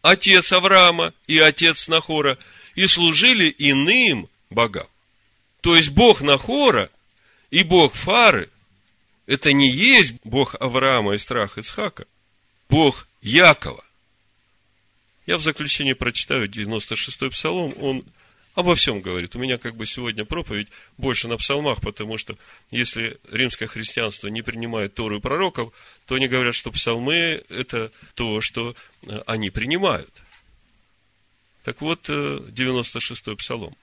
отец 0.02 0.52
Авраама 0.52 1.14
и 1.28 1.38
отец 1.38 1.88
Нахора, 1.88 2.40
и 2.74 2.88
служили 2.88 3.54
иным 3.60 4.28
богам. 4.50 4.88
То 5.62 5.76
есть 5.76 5.90
Бог 5.90 6.22
Нахора 6.22 6.90
и 7.52 7.62
Бог 7.62 7.94
Фары– 7.94 8.50
это 9.28 9.54
не 9.54 9.70
есть 9.70 10.16
Бог 10.24 10.56
Авраама 10.60 11.14
и 11.14 11.18
страх 11.18 11.58
Исхака, 11.58 12.08
Бог 12.70 13.08
Якова. 13.22 13.84
Я 15.26 15.38
в 15.38 15.42
заключение 15.42 15.94
прочитаю 15.94 16.50
96-й 16.50 17.30
псалом, 17.30 17.74
он 17.82 18.06
обо 18.56 18.74
всем 18.74 19.02
говорит. 19.02 19.36
У 19.36 19.40
меня 19.40 19.58
как 19.58 19.76
бы 19.76 19.86
сегодня 19.86 20.24
проповедь 20.24 20.70
больше 20.98 21.28
на 21.28 21.36
псалмах, 21.38 21.82
потому 21.82 22.18
что 22.18 22.38
если 22.72 23.20
римское 23.30 23.68
христианство 23.68 24.30
не 24.30 24.42
принимает 24.42 24.96
Тору 24.96 25.18
и 25.18 25.22
пророков, 25.22 25.74
то 26.06 26.16
они 26.16 26.30
говорят, 26.30 26.56
что 26.56 26.72
псалмы– 26.72 27.44
это 27.50 27.92
то, 28.16 28.40
что 28.40 28.76
э, 29.06 29.22
они 29.28 29.50
принимают. 29.50 30.12
Так 31.64 31.82
вот, 31.82 32.10
96-й 32.10 33.34
э, 33.34 33.36
псалом. 33.36 33.76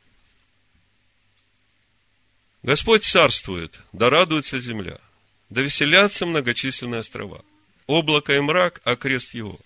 Господь 2.63 3.05
царствует, 3.05 3.79
да 3.93 4.09
радуется 4.09 4.59
земля, 4.59 4.99
да 5.55 5.63
веселятся 5.63 6.27
многочисленные 6.27 6.99
острова. 6.99 7.45
Облако 7.87 8.35
и 8.35 8.41
мрак– 8.41 8.81
окрест 8.85 9.35
его. 9.35 9.61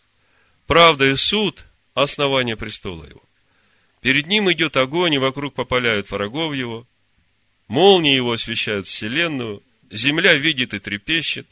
Правда 0.67 1.07
и 1.07 1.17
суд– 1.17 1.65
основание 1.95 2.59
престола 2.59 3.05
его. 3.05 3.23
Перед 4.03 4.27
ним 4.27 4.53
идет 4.53 4.77
огонь, 4.77 5.15
и 5.15 5.19
вокруг 5.19 5.55
попаляют 5.55 6.11
врагов 6.11 6.55
его. 6.55 6.87
Молнии 7.69 8.15
его 8.15 8.33
освещают 8.33 8.87
вселенную. 8.87 9.63
Земля 9.91 10.35
видит 10.35 10.75
и 10.75 10.79
трепещет. 10.79 11.47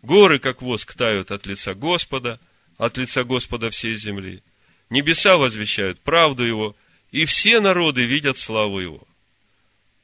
Горы, 0.00 0.38
как 0.38 0.62
воск, 0.62 0.94
тают 0.94 1.30
от 1.30 1.44
лица 1.44 1.74
Господа, 1.74 2.40
от 2.78 2.96
лица 2.96 3.22
Господа 3.22 3.68
всей 3.68 3.96
земли. 3.96 4.42
Небеса 4.88 5.36
возвещают 5.36 6.00
правду 6.00 6.42
его, 6.42 6.74
и 7.10 7.26
все 7.26 7.60
народы 7.60 8.04
видят 8.04 8.38
славу 8.38 8.80
его. 8.80 9.06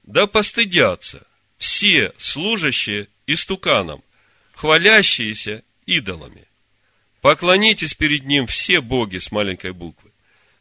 Да 0.03 0.27
постыдятся 0.27 1.27
все 1.57 2.13
служащие 2.19 3.09
истуканам, 3.27 4.03
хвалящиеся 4.55 5.63
идолами. 5.87 6.45
Поклонитесь 7.21 7.95
перед 7.95 8.25
ним 8.25 8.47
все 8.47 8.81
боги 8.81 9.19
с 9.19 9.33
маленькой 9.33 9.73
буквы 9.73 10.11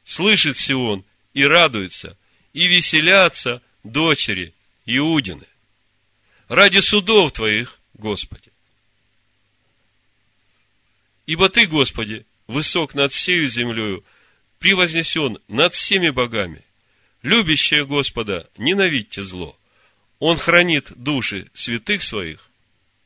слышит 0.04 0.58
Сион 0.58 1.04
и 1.34 1.44
радуется, 1.44 2.18
и 2.54 2.68
веселятся 2.68 3.62
дочери 3.84 4.54
Иудины. 4.86 5.46
Ради 6.48 6.80
судов 6.80 7.32
Твоих, 7.32 7.80
Господи. 7.94 8.52
Ибо 11.26 11.50
Ты, 11.50 11.68
Господи, 11.68 12.26
высок 12.48 12.96
над 12.96 13.14
всею 13.14 13.48
землею, 13.48 14.04
превознесен 14.60 15.40
над 15.48 15.74
всеми 15.74 16.10
богами. 16.10 16.62
Любящие 17.22 17.86
Господа, 17.86 18.50
ненавидьте 18.58 19.24
зло. 19.24 19.58
Он 20.20 20.38
хранит 20.38 20.92
души 20.96 21.50
святых 21.54 22.04
своих, 22.04 22.50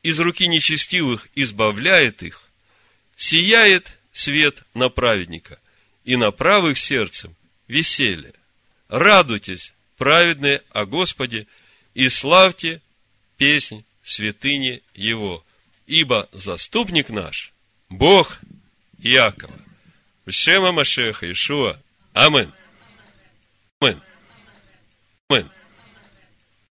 из 0.02 0.18
руки 0.20 0.46
нечестивых 0.46 1.28
избавляет 1.34 2.22
их, 2.22 2.42
сияет 3.16 3.98
свет 4.12 4.62
на 4.74 4.88
праведника– 4.88 5.60
и 6.08 6.16
на 6.16 6.30
правых 6.30 6.78
сердцем 6.78 7.36
веселье. 7.66 8.32
Радуйтесь, 8.88 9.74
праведные 9.98 10.62
о 10.70 10.86
Господе, 10.86 11.46
и 11.92 12.08
славьте 12.08 12.80
песнь 13.36 13.84
святыни 14.02 14.82
Его. 14.94 15.44
Ибо 15.86 16.26
заступник 16.32 17.10
наш, 17.10 17.52
Бог 17.90 18.40
Иакова. 18.96 19.52
Шема 20.30 20.72
Машеха 20.72 21.30
Ишуа. 21.30 21.78
Амин. 22.14 22.54
Амин. 23.78 24.00
Амин. 25.28 25.50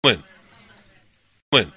Амин. 0.03 0.23
Амин. 1.51 1.73